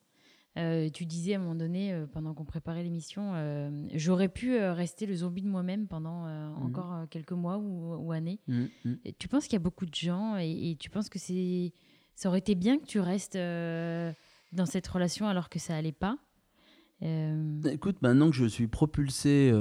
[0.58, 4.58] Euh, tu disais à un moment donné, euh, pendant qu'on préparait l'émission, euh, j'aurais pu
[4.58, 6.66] rester le zombie de moi-même pendant mhm.
[6.66, 8.40] encore quelques mois ou, années.
[8.48, 8.98] Mhm, mhm.
[9.18, 11.72] tu penses qu'il y a beaucoup de gens et, tu penses que c'est,
[12.16, 16.18] ça aurait été bien que tu restes dans cette relation alors que ça allait pas?
[17.02, 19.52] Écoute, maintenant que je suis propulsé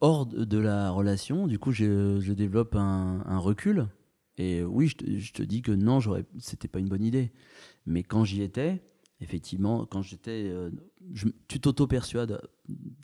[0.00, 3.88] hors de la relation, du coup, je, développe un, recul.
[4.38, 6.00] Et oui, je te, dis que non,
[6.38, 7.32] c'était pas une bonne idée.
[7.86, 8.82] Mais quand j'y étais,
[9.20, 10.48] effectivement, quand j'étais.
[10.48, 10.70] Euh,
[11.48, 12.40] tu t'auto-persuades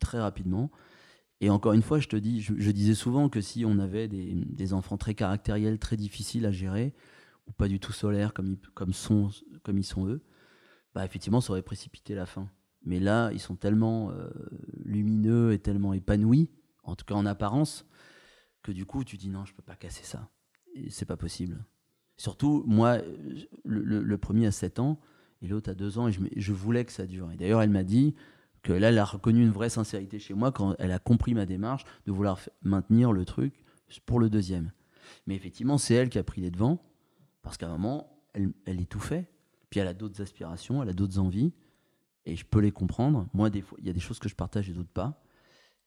[0.01, 0.71] très rapidement.
[1.41, 4.73] Et encore une fois, je te dis, je, disais souvent que si on avait des,
[4.73, 6.95] enfants très caractériels, très difficiles à gérer,
[7.49, 9.31] ou pas du tout solaires comme ils, sont,
[9.65, 10.23] comme ils sont eux,
[10.95, 12.49] bah effectivement, ça aurait précipité la fin.
[12.85, 14.29] Mais là, ils sont tellement euh,
[14.85, 16.51] lumineux et tellement épanouis,
[16.83, 17.87] en tout cas en apparence,
[18.63, 20.31] que du coup, tu dis non, je peux pas casser ça.
[20.89, 21.65] C'est pas possible.
[22.17, 22.99] Surtout, moi,
[23.65, 25.01] le, premier à 7 ans,
[25.43, 27.31] et l'autre a deux ans, et je, voulais que ça dure.
[27.33, 28.15] Et d'ailleurs, elle m'a dit
[28.63, 31.47] que là, elle a reconnu une vraie sincérité chez moi quand elle a compris ma
[31.47, 33.65] démarche de vouloir maintenir le truc
[34.07, 34.71] pour le deuxième.
[35.27, 36.83] Mais effectivement, c'est elle qui a pris les devants,
[37.43, 39.29] parce qu'à un moment, elle, elle étouffait.
[39.69, 41.53] Puis elle a d'autres aspirations, elle a d'autres envies,
[42.25, 43.29] et je peux les comprendre.
[43.35, 45.23] Moi, des fois, il y a des choses que je partage et d'autres pas.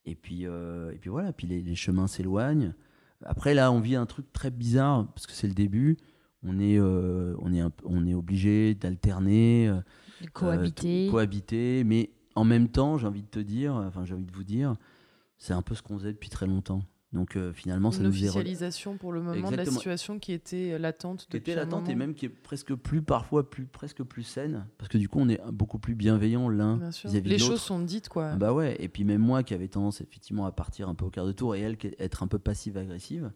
[0.04, 2.74] Et puis, euh, et puis voilà, puis les, chemins s'éloignent.
[3.24, 5.96] Après, là, on vit un truc très bizarre, parce que c'est le début.
[6.42, 9.68] On est, on est, on est obligé d'alterner,
[10.20, 11.08] de cohabiter.
[11.10, 11.82] cohabiter.
[11.84, 14.76] Mais en même temps, j'ai envie de te dire, enfin, j'ai envie de vous dire,
[15.38, 16.82] c'est un peu ce qu'on faisait depuis très longtemps.
[17.12, 20.72] Donc euh, finalement, ça une nous officialisation pour le moment de la situation qui était
[20.72, 21.26] euh, latente.
[21.30, 24.88] Qui était latente et même qui est presque plus parfois plus presque plus saine parce
[24.88, 28.08] que du coup on est beaucoup plus bienveillant l'un vis-à-vis de Les choses sont dites
[28.08, 28.34] quoi.
[28.34, 28.76] bah ouais.
[28.80, 31.32] Et puis même moi qui avais tendance effectivement à partir un peu au quart de
[31.32, 33.30] tour et elle qui être un peu passive agressive.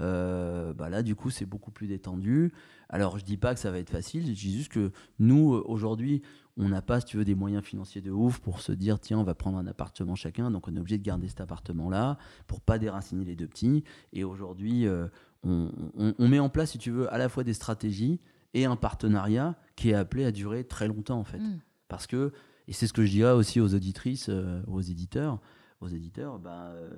[0.00, 2.52] Euh, bah là du coup c'est beaucoup plus détendu.
[2.88, 6.22] Alors je dis pas que ça va être facile, je dis juste que nous aujourd'hui
[6.56, 9.18] on n'a pas, si tu veux, des moyens financiers de ouf pour se dire, tiens,
[9.18, 12.60] on va prendre un appartement chacun, donc on est obligé de garder cet appartement-là pour
[12.60, 13.84] pas déraciner les deux petits.
[14.12, 15.08] Et aujourd'hui, euh,
[15.44, 15.72] on,
[16.18, 18.20] met en place, si tu veux, à la fois des stratégies
[18.52, 21.38] et un partenariat qui est appelé à durer très longtemps, en fait.
[21.38, 21.60] Mm.
[21.88, 22.32] Parce que,
[22.68, 25.40] et c'est ce que je dirais aussi aux auditrices, euh, aux éditeurs,
[25.80, 26.90] aux éditeurs, bah, euh,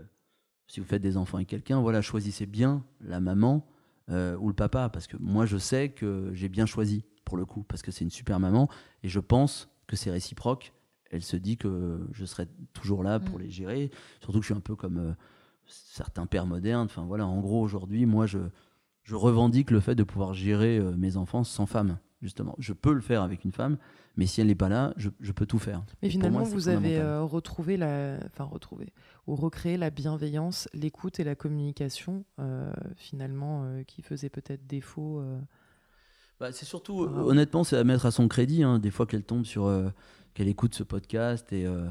[0.66, 3.66] si vous faites des enfants avec quelqu'un, voilà, choisissez bien la maman
[4.10, 7.62] ou le papa, parce que moi, je sais que j'ai bien choisi pour le coup,
[7.62, 8.68] parce que c'est une super maman.
[9.02, 10.72] Et je pense que c'est réciproque.
[11.10, 13.42] Elle se dit que je serai toujours là pour mm.
[13.42, 13.90] les gérer.
[14.20, 15.12] Surtout que je suis un peu comme euh,
[15.66, 16.86] certains pères modernes.
[16.86, 18.38] Enfin voilà, en gros, aujourd'hui, moi, je,
[19.04, 22.54] je revendique le fait de pouvoir gérer euh, mes enfants sans femme, justement.
[22.58, 23.76] Je peux le faire avec une femme,
[24.16, 25.84] mais si elle n'est pas là, je, je, peux tout faire.
[26.02, 28.92] Mais finalement, vous avez euh, retrouvé la, enfin retrouvé
[29.26, 32.24] ou recréé la bienveillance, l'écoute et la communication,
[32.96, 35.22] finalement, qui faisaient peut-être défaut.
[36.40, 38.62] Bah, c'est surtout, honnêtement, c'est à mettre à son crédit.
[38.62, 39.88] Hein, des fois qu'elle tombe sur, euh,
[40.34, 41.88] qu'elle écoute ce podcast et, euh,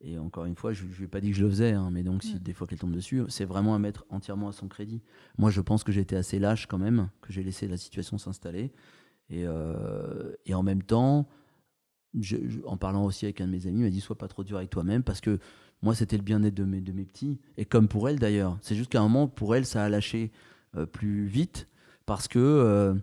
[0.00, 1.90] et encore une fois, je, ne lui ai pas dit que je le faisais, hein,
[1.92, 4.68] mais donc si des fois qu'elle tombe dessus, c'est vraiment à mettre entièrement à son
[4.68, 5.00] crédit.
[5.38, 8.18] Moi, je pense que j'ai été assez lâche quand même, que j'ai laissé la situation
[8.18, 8.72] s'installer
[9.30, 11.28] et, euh, et en même temps,
[12.66, 14.56] en parlant aussi avec un de mes amis, il m'a dit sois pas trop dur
[14.56, 15.38] avec toi-même parce que
[15.82, 18.58] moi, c'était le bien-être de mes, de mes petits et comme pour elle d'ailleurs.
[18.60, 20.32] C'est juste qu'à un moment, pour elle, ça a lâché
[20.92, 21.68] plus vite
[22.04, 23.00] parce que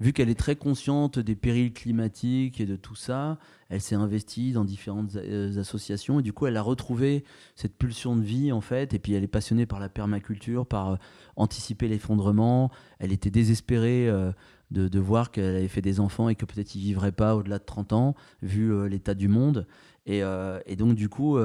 [0.00, 3.38] vu qu'elle est très consciente des périls climatiques et de tout ça,
[3.68, 7.24] elle s'est investie dans différentes euh, associations et du coup elle a retrouvé
[7.54, 10.90] cette pulsion de vie en fait et puis elle est passionnée par la permaculture, par
[10.90, 10.96] euh,
[11.36, 12.70] anticiper l'effondrement.
[12.98, 14.32] Elle était désespérée euh,
[14.70, 17.64] de, voir qu'elle avait fait des enfants et que peut-être ils vivraient pas au-delà de
[17.64, 19.68] 30 ans vu l'état du monde
[20.06, 20.22] et,
[20.76, 21.38] donc du coup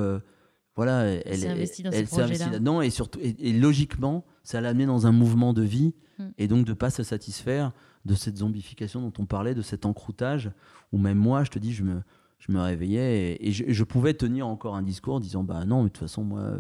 [0.76, 5.54] voilà, elle, s'est investie là-dedans et surtout et, logiquement ça l'a amené dans un mouvement
[5.54, 6.30] de vie hmm.
[6.40, 7.72] et donc de pas se satisfaire
[8.06, 10.52] de cette zombification dont on parlait, de cet encroutage,
[10.92, 12.02] où même moi, je te dis, je me,
[12.40, 15.90] je me réveillais et, je, pouvais tenir encore un discours en disant, bah non, mais
[15.90, 16.60] de toute façon, moi,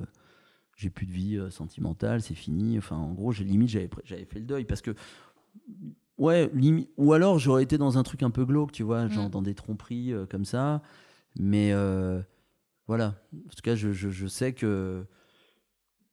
[0.76, 2.78] j'ai plus de vie euh, sentimentale, c'est fini.
[2.78, 3.90] Enfin, en gros, j'ai limite, j'avais,
[4.26, 4.92] fait le deuil parce que,
[6.18, 9.28] ouais, limite, ou alors j'aurais été dans un truc un peu glauque, tu vois, genre
[9.28, 9.32] mm.
[9.32, 10.82] dans des tromperies euh, comme ça.
[11.38, 12.22] Mais euh,
[12.88, 15.06] voilà, en tout cas, je, je sais que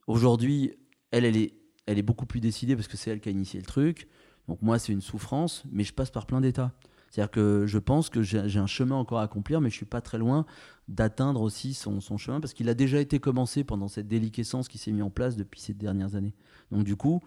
[0.06, 0.72] aujourd'hui,
[1.10, 1.54] elle, elle est,
[1.86, 4.08] elle est beaucoup plus décidée parce que c'est elle qui a initié le truc.
[4.48, 6.72] Donc moi, c'est une souffrance, mais je passe par plein d'états.
[7.10, 10.00] C'est-à-dire que je pense que j'ai un chemin encore à accomplir, mais je suis pas
[10.00, 10.44] très loin
[10.88, 14.92] d'atteindre aussi son, chemin, parce qu'il a déjà été commencé pendant cette déliquescence qui s'est
[14.92, 16.34] mise en place depuis ces dernières années.
[16.70, 17.22] Donc du coup,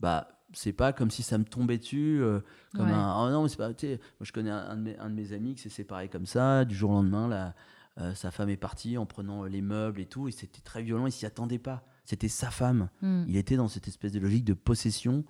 [0.00, 2.40] bah c'est pas comme si ça me tombait dessus euh,
[2.72, 5.68] comme un oh non c'est pas moi je connais un, de mes, amis qui s'est
[5.68, 7.54] séparé comme ça du jour au lendemain là,
[7.98, 11.06] euh, sa femme est partie en prenant les meubles et tout et c'était très violent
[11.06, 13.24] il s'y attendait pas c'était sa femme hmm.
[13.26, 15.24] il était dans cette espèce de logique de possession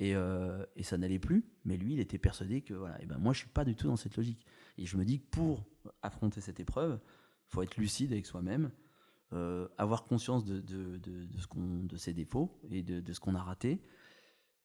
[0.00, 1.44] euh, et, ça n'allait plus.
[1.64, 3.86] Mais lui, il était persuadé que voilà, et ben moi, je suis pas du tout
[3.86, 4.44] dans cette logique.
[4.78, 5.64] Et je me dis que pour
[6.02, 8.70] affronter cette épreuve, il faut être lucide avec soi-même,
[9.32, 13.20] euh, avoir conscience de, de, de, de ce qu'on, de ses défauts et de, ce
[13.20, 13.80] qu'on a raté.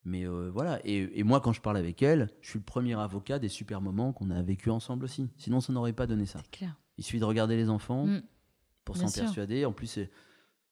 [0.05, 2.93] Mais euh, voilà, et, et, moi, quand je parle avec elle, je suis le premier
[2.93, 5.29] avocat des super moments qu'on a vécu ensemble aussi.
[5.37, 6.41] Sinon, ça n'aurait pas donné ça.
[6.51, 6.79] Clair.
[6.97, 8.21] Il suffit de regarder les enfants mm.
[8.85, 9.65] pour s'en persuader.
[9.65, 9.99] En plus,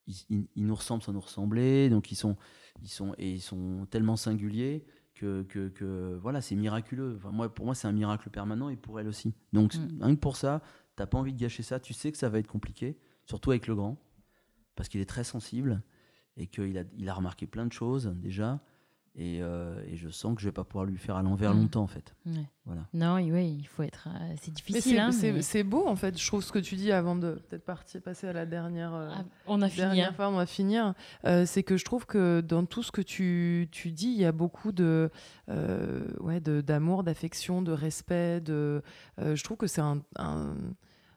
[0.07, 2.35] ils, ils, nous ressemblent sans nous ressembler, donc ils sont,
[2.81, 4.85] ils sont, et ils sont tellement singuliers
[5.15, 7.15] que, que, que voilà, c'est miraculeux.
[7.17, 9.33] Enfin, moi, pour moi, c'est un miracle permanent et pour elle aussi.
[9.53, 10.03] Donc, mm.
[10.03, 10.61] rien que pour ça,
[10.95, 11.79] t'as pas envie de gâcher ça.
[11.79, 13.97] Tu sais que ça va être compliqué, surtout avec le grand,
[14.75, 15.81] parce qu'il est très sensible
[16.35, 18.59] et qu'il a, il a remarqué plein de choses déjà.
[19.19, 21.59] Euh, et, je sens que je vais pas pouvoir lui faire à l'envers mm.
[21.59, 22.15] longtemps en fait.
[22.65, 22.81] Voilà.
[22.93, 24.07] Non, oui, il faut être.
[24.07, 24.97] Euh, c'est difficile.
[24.97, 26.19] Hein, c'est beau en fait.
[26.19, 28.93] Je trouve ce que tu dis avant de peut-être partir passer à la dernière.
[28.95, 30.01] Euh, ah, on a fini.
[30.01, 30.13] Hein.
[30.13, 30.95] Fois, on va finir.
[31.45, 34.31] c'est que je trouve que dans tout ce que tu, tu dis, il y a
[34.31, 35.11] beaucoup de
[35.47, 38.41] ouais d'amour, d'affection, de respect.
[38.41, 38.81] De.
[39.19, 40.01] je trouve que c'est un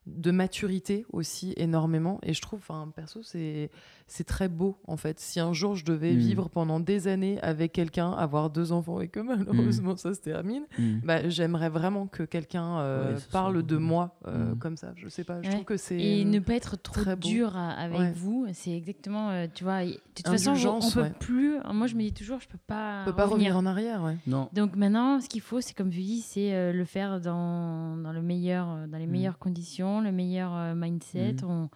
[0.07, 2.19] de maturité aussi énormément.
[2.23, 3.71] Et je trouve, enfin, perso, c'est
[4.09, 5.19] c'est très beau en fait.
[5.19, 6.19] Si un jour je devais mm.
[6.19, 9.99] vivre pendant des années avec quelqu'un, avoir deux enfants et que malheureusement mm.
[9.99, 11.01] ça se termine, mm.
[11.03, 14.93] bah, j'aimerais vraiment que quelqu'un euh, parle de moi euh, comme ça.
[14.97, 15.99] Je sais pas, je trouve que c'est.
[15.99, 20.29] Et ne pas être trop dur avec vous, c'est exactement, euh, tu vois, de toute
[20.29, 21.57] façon, on peut plus.
[21.73, 23.03] Moi je me dis toujours, je peux pas.
[23.03, 24.17] On peut pas revenir, en arrière, ouais.
[24.27, 24.49] Non.
[24.53, 28.23] Donc maintenant, ce qu'il faut, c'est comme tu dis, c'est le faire dans, dans, le
[28.23, 31.37] meilleur, dans les meilleures conditions, le meilleur mindset.
[31.45, 31.69] On,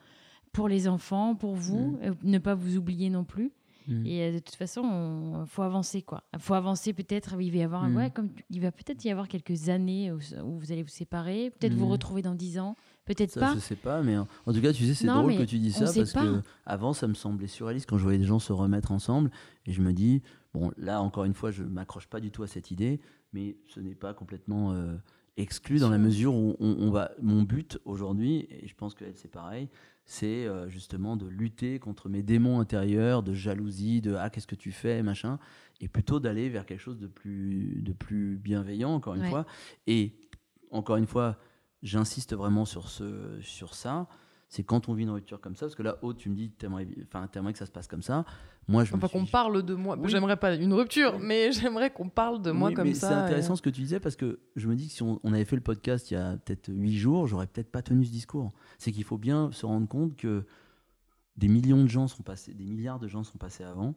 [0.53, 1.99] pour les enfants, pour vous, mm.
[2.03, 3.53] euh, ne pas vous oublier non plus.
[3.87, 4.07] Mm.
[4.07, 6.25] Et euh, de toute façon, il faut avancer quoi.
[6.35, 7.41] Il faut avancer peut-être.
[7.41, 8.11] Il va y avoir, mm.
[8.11, 10.19] comme il va peut-être y avoir quelques années où,
[10.59, 13.55] vous allez vous séparer, peut-être vous retrouver dans dix ans, peut-être pas.
[13.55, 15.85] Je sais pas, mais en, tout cas, tu sais, c'est drôle que tu dis ça
[15.85, 19.31] parce que avant, ça me semblait surréaliste quand je voyais des gens se remettre ensemble,
[19.67, 22.47] et je me dis, bon, là encore une fois, je m'accroche pas du tout à
[22.47, 23.01] cette idée,
[23.33, 24.97] mais ce n'est pas complètement euh,
[25.43, 27.13] exclu dans la mesure où on, va.
[27.21, 29.69] Mon but aujourd'hui, et je pense qu'elle c'est pareil,
[30.05, 34.55] c'est euh, justement de lutter contre mes démons intérieurs, de jalousie, de ah qu'est-ce que
[34.55, 35.39] tu fais, machin,
[35.81, 39.47] et plutôt d'aller vers quelque chose de plus, de plus bienveillant, encore une fois.
[39.87, 40.15] Et
[40.71, 41.39] encore une fois,
[41.83, 44.09] j'insiste vraiment sur, ce, sur ça
[44.51, 46.51] c'est quand on vit une rupture comme ça, parce que là, haut, tu me dis,
[46.51, 48.25] t'aimerais, enfin, que ça se passe comme ça.
[48.71, 49.99] Moi, je enfin, qu'on parle de moi.
[50.05, 53.09] J'aimerais pas une rupture, mais j'aimerais qu'on parle de moi comme ça.
[53.09, 55.45] C'est intéressant ce que tu disais, parce que je me dis que si on, avait
[55.45, 58.53] fait le podcast il y a peut-être huit jours, j'aurais peut-être pas tenu ce discours.
[58.79, 60.47] C'est qu'il faut bien se rendre compte que
[61.37, 63.97] des millions de gens sont passés, des milliards de gens sont passés avant,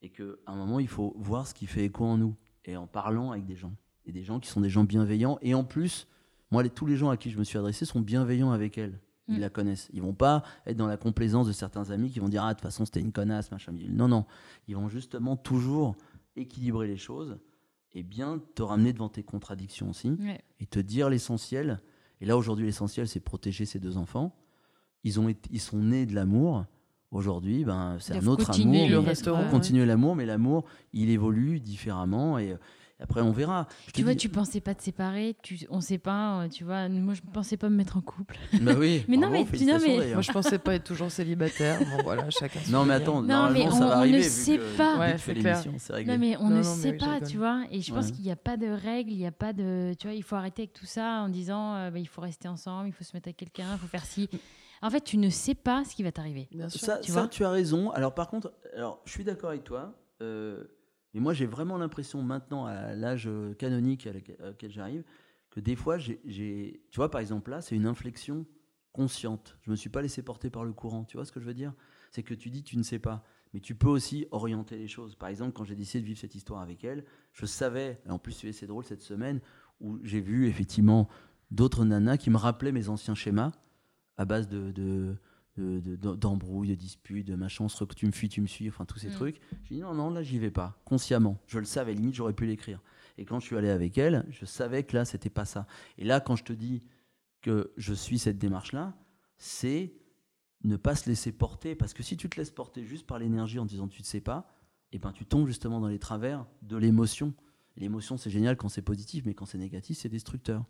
[0.00, 2.34] et qu'à un moment, il faut voir ce qui fait écho en nous,
[2.64, 3.74] et en parlant avec des gens,
[4.06, 6.08] et des gens qui sont des gens bienveillants, et en plus,
[6.50, 8.98] moi, tous les gens à qui je me suis adressé sont bienveillants avec elles.
[9.28, 9.40] Ils mm.
[9.40, 9.88] la connaissent.
[9.92, 12.58] Ils vont pas être dans la complaisance de certains amis qui vont dire Ah, de
[12.58, 13.72] toute façon, c'était une connasse, machin.
[13.90, 14.24] Non, non.
[14.66, 15.96] Ils vont justement toujours
[16.36, 17.38] équilibrer les choses
[17.92, 20.12] et bien te ramener devant tes contradictions aussi
[20.60, 21.80] et te dire l'essentiel.
[22.20, 24.34] Et là, aujourd'hui, l'essentiel, c'est protéger ces deux enfants.
[25.04, 26.64] Ils, ont ils sont nés de l'amour.
[27.10, 28.88] Aujourd'hui, ben, c'est un autre amour.
[28.88, 29.48] Le restaurant.
[29.50, 32.38] Continuer l'amour, mais l'amour, il évolue différemment.
[32.38, 32.54] Et
[33.00, 33.68] après, on verra.
[33.94, 36.88] tu vois, tu pensais pas te séparer, tu, on sait pas, euh, tu vois.
[36.88, 38.36] Moi, je pensais pas me mettre en couple.
[38.60, 39.04] Bah oui.
[39.06, 40.12] mais non, mais, non, mais...
[40.14, 41.78] moi, je pensais pas être toujours célibataire.
[41.78, 42.58] Bon, voilà, chacun.
[42.70, 44.98] Non, mais attends, non, mais on, ça va arriver, ne sait pas.
[44.98, 45.62] Ouais, c'est clair.
[46.06, 47.62] Non, mais on ne sait pas, tu vois.
[47.70, 50.08] Et je pense qu'il n'y a pas de règles, il n'y a pas de, tu
[50.08, 52.88] vois, il faut arrêter avec tout ça en disant, euh, bah, il faut rester ensemble,
[52.88, 54.28] il faut se mettre avec quelqu'un, il faut faire ci.
[54.82, 56.48] En fait, tu ne sais pas ce qui va t'arriver.
[56.68, 57.90] Ça, tu, vois tu as raison.
[57.92, 59.94] Alors, par contre, alors, je suis d'accord avec toi.
[60.20, 60.64] Euh,
[61.14, 65.04] et moi, j'ai vraiment l'impression maintenant, à l'âge euh, canonique à laquelle j'arrive,
[65.50, 68.46] que des fois, j'ai, tu vois, par exemple, là, c'est une inflexion
[68.92, 69.56] consciente.
[69.62, 71.04] Je me suis pas laissé porter par le courant.
[71.04, 71.72] Tu vois ce que je veux dire?
[72.10, 73.24] C'est que tu dis, tu ne sais pas.
[73.54, 75.14] Mais tu peux aussi orienter les choses.
[75.14, 78.18] Par exemple, quand j'ai décidé de vivre cette histoire avec elle, je savais, et en
[78.18, 79.40] plus, c'est drôle cette semaine,
[79.80, 81.08] où j'ai vu effectivement
[81.50, 83.52] d'autres nanas qui me rappelaient mes anciens schémas
[84.18, 85.16] à base de
[85.58, 88.84] d'embrouilles, de, de, disputes, de machin, on se tu me fuis, tu me suis, enfin
[88.84, 89.12] tous ces mm.
[89.12, 89.40] trucs.
[89.64, 91.38] J'ai dit non, non, là j'y vais pas, consciemment.
[91.46, 92.80] Je le savais, limite j'aurais pu l'écrire.
[93.18, 95.66] Et quand je suis allé avec elle, je savais que là c'était pas ça.
[95.98, 96.82] Et là, quand je te dis
[97.42, 98.96] que je suis cette démarche-là,
[99.36, 99.92] c'est
[100.64, 103.58] ne pas se laisser porter, parce que si tu te laisses porter juste par l'énergie
[103.58, 104.48] en disant tu ne sais pas,
[104.90, 107.34] et eh ben tu tombes justement dans les travers de l'émotion.
[107.76, 110.64] L'émotion c'est génial quand c'est positif, mais quand c'est négatif c'est destructeur.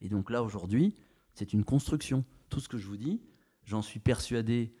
[0.00, 0.94] Et donc là aujourd'hui,
[1.34, 2.24] c'est une construction.
[2.50, 3.22] Tout ce que je vous dis,
[3.64, 4.72] j'en suis persuadé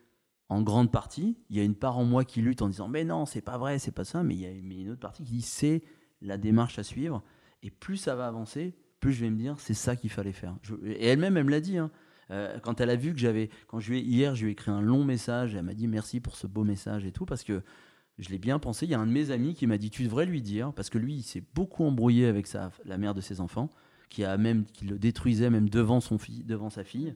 [0.48, 1.38] en grande partie.
[1.50, 3.58] Il y a une part en moi qui lutte en disant mais non, c'est pas
[3.58, 4.22] vrai, c'est pas ça.
[4.22, 5.82] Mais il y a une autre partie qui dit c'est
[6.20, 7.22] la démarche à suivre.
[7.62, 10.56] Et plus ça va avancer, plus je vais me dire c'est ça qu'il fallait faire.
[10.84, 11.78] et elle-même, elle me l'a dit.
[11.78, 11.90] Hein.
[12.30, 14.52] Euh, quand elle a vu que j'avais, quand je lui ai, hier, je lui ai
[14.52, 15.54] écrit un long message.
[15.54, 17.62] Elle m'a dit merci pour ce beau message et tout parce que
[18.18, 18.86] je l'ai bien pensé.
[18.86, 20.90] Il y a un de mes amis qui m'a dit tu devrais lui dire parce
[20.90, 23.70] que lui, il s'est beaucoup embrouillé avec sa, la mère de ses enfants,
[24.08, 27.14] qui a même, qui le détruisait même devant son fille, devant sa fille.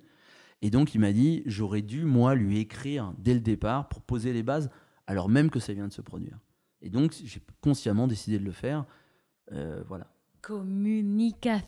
[0.63, 4.33] Et donc, il m'a dit, j'aurais dû, moi, lui écrire dès le départ pour poser
[4.33, 4.71] les bases,
[5.07, 6.39] alors même que ça vient de se produire.
[6.81, 8.85] Et donc, j'ai consciemment décidé de le faire.
[9.53, 10.16] Euh, voilà.
[10.47, 11.64] Communication.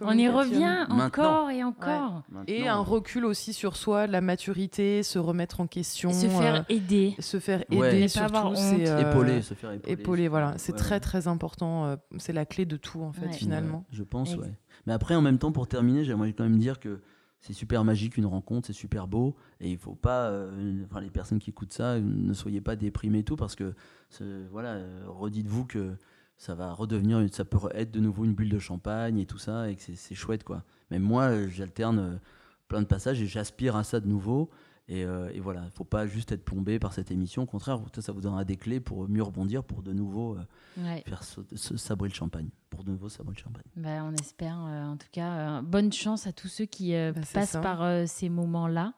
[0.00, 2.24] On y revient encore et encore.
[2.48, 6.12] Et un recul aussi sur soi, la maturité, se remettre en question.
[6.12, 7.14] Se faire euh, aider.
[7.20, 8.56] Se faire aider, surtout.
[8.56, 9.92] C'est, euh, épauler, se faire épauler.
[9.92, 10.54] épauler voilà.
[10.58, 11.96] C'est très, très important.
[12.16, 13.84] c'est la clé de tout, en fait, finalement.
[13.92, 14.52] je pense, ouais.
[14.86, 17.00] Mais après, en même temps, pour terminer, j'aimerais quand même dire que
[17.46, 21.10] c'est super magique une rencontre, c'est super beau, et il faut pas, euh, enfin les
[21.10, 23.74] personnes qui écoutent ça, ne soyez pas déprimés et tout, parce que
[24.50, 25.96] voilà, euh, redites-vous que
[26.36, 29.70] ça va redevenir, ça peut être de nouveau une bulle de champagne et tout ça,
[29.70, 30.64] et que c'est chouette quoi.
[30.90, 32.20] Même moi, euh, j'alterne
[32.68, 34.50] plein de passages et j'aspire à ça de nouveau.
[34.88, 37.42] Et, et, voilà, il ne faut pas juste être plombé par cette émission.
[37.42, 40.38] Au contraire, ça vous donnera des clés pour mieux rebondir, pour de nouveau
[40.76, 42.50] faire sabrer le champagne.
[42.70, 43.64] Pour de nouveau sabrer le champagne.
[43.74, 48.06] Bah, on espère, en tout cas, bonne chance à tous ceux qui bah, passent par
[48.06, 48.94] ces moments-là.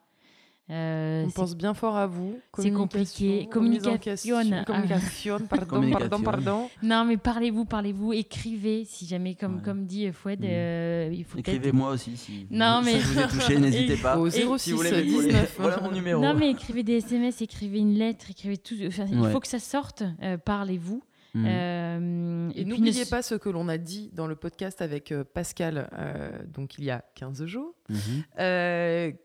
[0.71, 2.39] Euh, on pense bien fort à vous.
[2.59, 3.49] C'est compliqué.
[3.51, 4.37] Communication.
[4.67, 5.39] Communication.
[5.49, 6.71] Pardon, pardon, pardon.
[6.83, 8.13] Non, mais parlez-vous, parlez-vous.
[8.13, 10.45] Écrivez, si jamais, comme, comme dit Foued, mm.
[10.47, 12.17] euh, il faut Écrivez-moi aussi.
[12.17, 12.99] Si non, mais...
[12.99, 14.19] vous êtes touché, n'hésitez pas.
[14.19, 15.57] Au 06 si vous voulez, 19.
[15.59, 16.21] voilà mon numéro.
[16.21, 18.75] Non, mais écrivez des SMS, écrivez une lettre, écrivez tout.
[18.75, 18.93] il
[19.33, 20.03] faut que ça sorte.
[20.23, 21.03] Euh, parlez-vous.
[21.39, 21.47] Mhm.
[21.47, 25.89] Euh, et, n'oubliez pas ce que l'on a dit dans le podcast avec euh, Pascal,
[25.93, 28.25] euh, donc il y a 15 jours, mhm.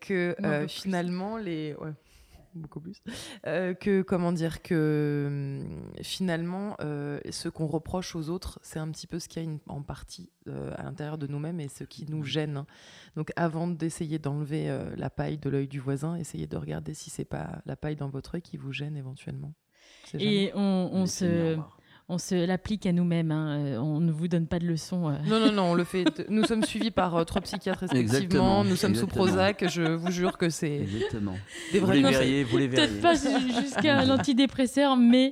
[0.00, 0.36] que
[0.68, 1.74] finalement les...
[2.54, 3.02] beaucoup plus.
[3.42, 5.60] que comment dire que
[6.02, 9.82] finalement ce qu'on reproche aux autres, c'est un petit peu ce qu'il y a en
[9.82, 12.24] partie à l'intérieur de nous-mêmes et ce qui nous mhm.
[12.24, 12.64] gêne.
[13.16, 17.24] Donc avant d'essayer d'enlever la paille de l'œil du voisin, essayez de regarder si c'est
[17.24, 19.52] pas la paille dans votre œil qui vous gêne éventuellement.
[20.18, 21.58] Et on, on se
[22.08, 23.30] on se l'applique à nous-mêmes.
[23.30, 23.58] Hein.
[23.58, 25.08] Euh, on ne vous donne pas de leçons.
[25.08, 25.16] Euh.
[25.26, 26.04] Non, non, non, on le fait.
[26.28, 28.62] Nous sommes suivis par euh, trois psychiatres respectivement.
[28.62, 29.64] Nous sommes sous Prozac.
[29.68, 30.76] Je vous jure que c'est.
[30.76, 31.34] Exactement.
[31.72, 33.00] Des vrais vous les verriez, vous les verriez.
[33.00, 35.30] Peut-être pas jusqu'à l'antidépresseur, mais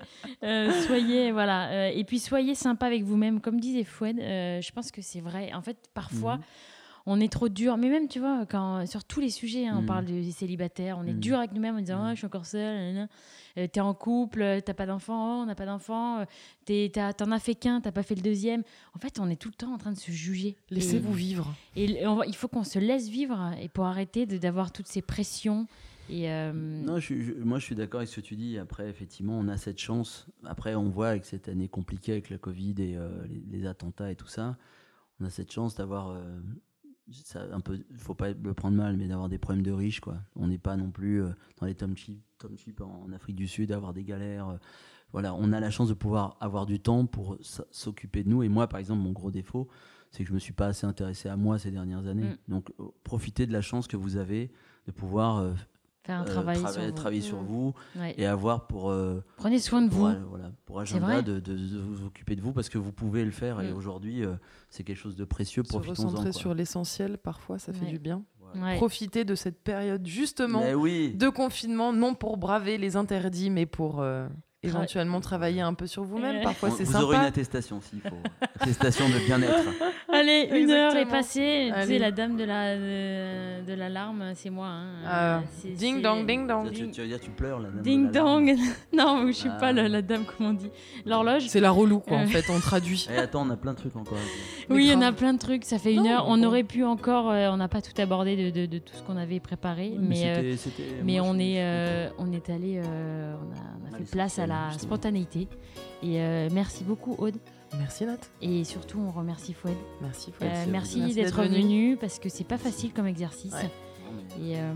[0.86, 1.90] soyez voilà.
[1.90, 4.16] et puis soyez sympa avec vous-même, comme disait Foued.
[4.18, 5.52] je pense que c'est vrai.
[5.52, 6.36] En fait, parfois.
[6.36, 6.42] Mhm
[7.06, 7.76] on est trop dur.
[7.76, 9.86] Mais même, tu vois, quand, sur tous les sujets, hein, on mm.
[9.86, 11.20] parle des célibataires, on est mm.
[11.20, 12.10] dur avec nous-mêmes en disant mm.
[12.10, 13.08] Je suis encore seule,
[13.58, 16.24] euh, t'es en couple, t'as pas d'enfant, oh, on n'a pas d'enfant,
[16.68, 18.62] euh, t'en as fait qu'un, t'as pas fait le deuxième.
[18.94, 20.56] En fait, on est tout le temps en train de se juger.
[20.70, 21.54] Laissez-vous vivre.
[21.76, 25.66] Et il faut qu'on se laisse vivre et pour arrêter d'avoir toutes ces pressions.
[26.10, 26.98] Et euh, Non,
[27.44, 28.58] moi je suis d'accord avec ce que tu dis.
[28.58, 30.26] Après, effectivement, on a cette chance.
[30.44, 32.98] Après, on voit avec cette année compliquée avec la Covid et
[33.50, 34.56] les, attentats et tout ça,
[35.20, 36.16] on a cette chance d'avoir
[37.10, 40.18] ça un peu faut pas le prendre mal mais d'avoir des problèmes de riches quoi
[40.36, 43.92] on n'est pas non plus euh, dans les townships en, en Afrique du Sud d'avoir
[43.92, 44.56] des galères euh.
[45.12, 47.36] voilà on a la chance de pouvoir avoir du temps pour
[47.70, 49.68] s'occuper de nous et moi par exemple mon gros défaut
[50.10, 52.36] c'est que je me suis pas assez intéressé à moi ces dernières années mm.
[52.48, 54.52] donc euh, profitez de la chance que vous avez
[54.86, 55.54] de pouvoir
[56.04, 56.90] Faire un travail, sur vous.
[56.92, 57.74] travailler sur vous
[58.16, 58.92] et avoir pour
[59.36, 60.28] prenez soin de pour, vous.
[60.30, 63.60] voilà pour agenda de, de, vous occuper de vous parce que vous pouvez le faire
[63.60, 63.76] et mm.
[63.76, 64.24] aujourd'hui
[64.68, 65.62] c'est quelque chose de précieux.
[65.64, 68.24] Se recentrer sur l'essentiel, parfois, ça fait du bien.
[68.76, 74.28] Profiter de cette période justement de confinement, non pour braver les interdits, mais pour euh,
[74.62, 76.42] éventuellement travailler un peu sur vous-même.
[76.42, 76.98] Parfois, c'est sympa.
[76.98, 78.16] Vous aurez une attestation s'il faut.
[78.60, 79.68] attestation de bien-être.
[80.12, 81.72] Allez, une heure est passée.
[81.80, 84.68] Tu sais, la dame de la de, l'alarme, c'est moi.
[84.68, 84.86] Hein.
[85.06, 85.42] Ah.
[85.76, 86.70] ding dong, ding dong.
[86.70, 87.82] Tu, tu, vas dire tu pleures la dame.
[87.82, 88.54] Ding dong.
[88.92, 89.72] non, je suis pas ah.
[89.72, 90.70] la, dame, comment on dit.
[91.06, 91.48] L'horloge.
[91.48, 92.18] C'est la relou quoi.
[92.18, 93.08] En fait, on traduit.
[93.10, 94.18] Et eh, attends, on a plein de trucs encore.
[94.70, 95.64] oui, on a plein de trucs.
[95.64, 96.26] Ça fait une heure.
[96.28, 97.30] On aurait pu encore.
[97.30, 100.56] Euh, on n'a pas tout abordé de, de, tout ce qu'on avait préparé, mais
[101.04, 102.80] mais, euh, on est euh, on est allé.
[102.80, 105.48] on a, fait place à la la spontanéité.
[106.02, 107.36] Et euh, merci beaucoup, Aude.
[107.78, 108.18] Merci Nat.
[108.42, 109.74] Et surtout, on remercie Foued.
[110.00, 110.48] Merci Foued.
[110.48, 113.54] Euh, merci, d'être venu parce que c'est pas facile comme exercice.
[114.38, 114.72] Et euh,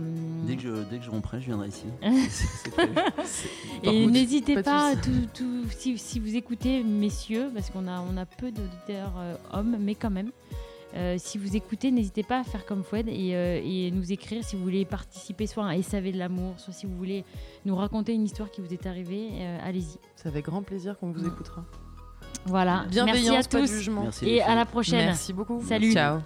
[0.47, 1.85] dès, que je, dès que je je viendrai ici.
[3.83, 8.51] et n'hésitez pas, tout, si, si, vous écoutez, messieurs, parce qu'on a, on a peu
[8.51, 9.12] d'auditeurs
[9.53, 10.31] hommes, mais quand même,
[10.95, 14.57] euh, si vous écoutez, n'hésitez pas à faire comme Foued euh, et, nous écrire si
[14.57, 17.24] vous voulez participer soit à un SAV de l'amour, soit si vous voulez
[17.64, 19.99] nous raconter une histoire qui vous est arrivée, euh, allez-y.
[20.14, 21.64] C'est avec grand plaisir qu'on vous écoutera.
[22.47, 22.87] Voilà.
[22.93, 23.66] Merci à tous.
[23.66, 24.09] jugement.
[24.22, 25.07] et à la prochaine.
[25.07, 25.61] Merci beaucoup.
[25.66, 25.93] Salut.
[25.93, 26.20] Ciao.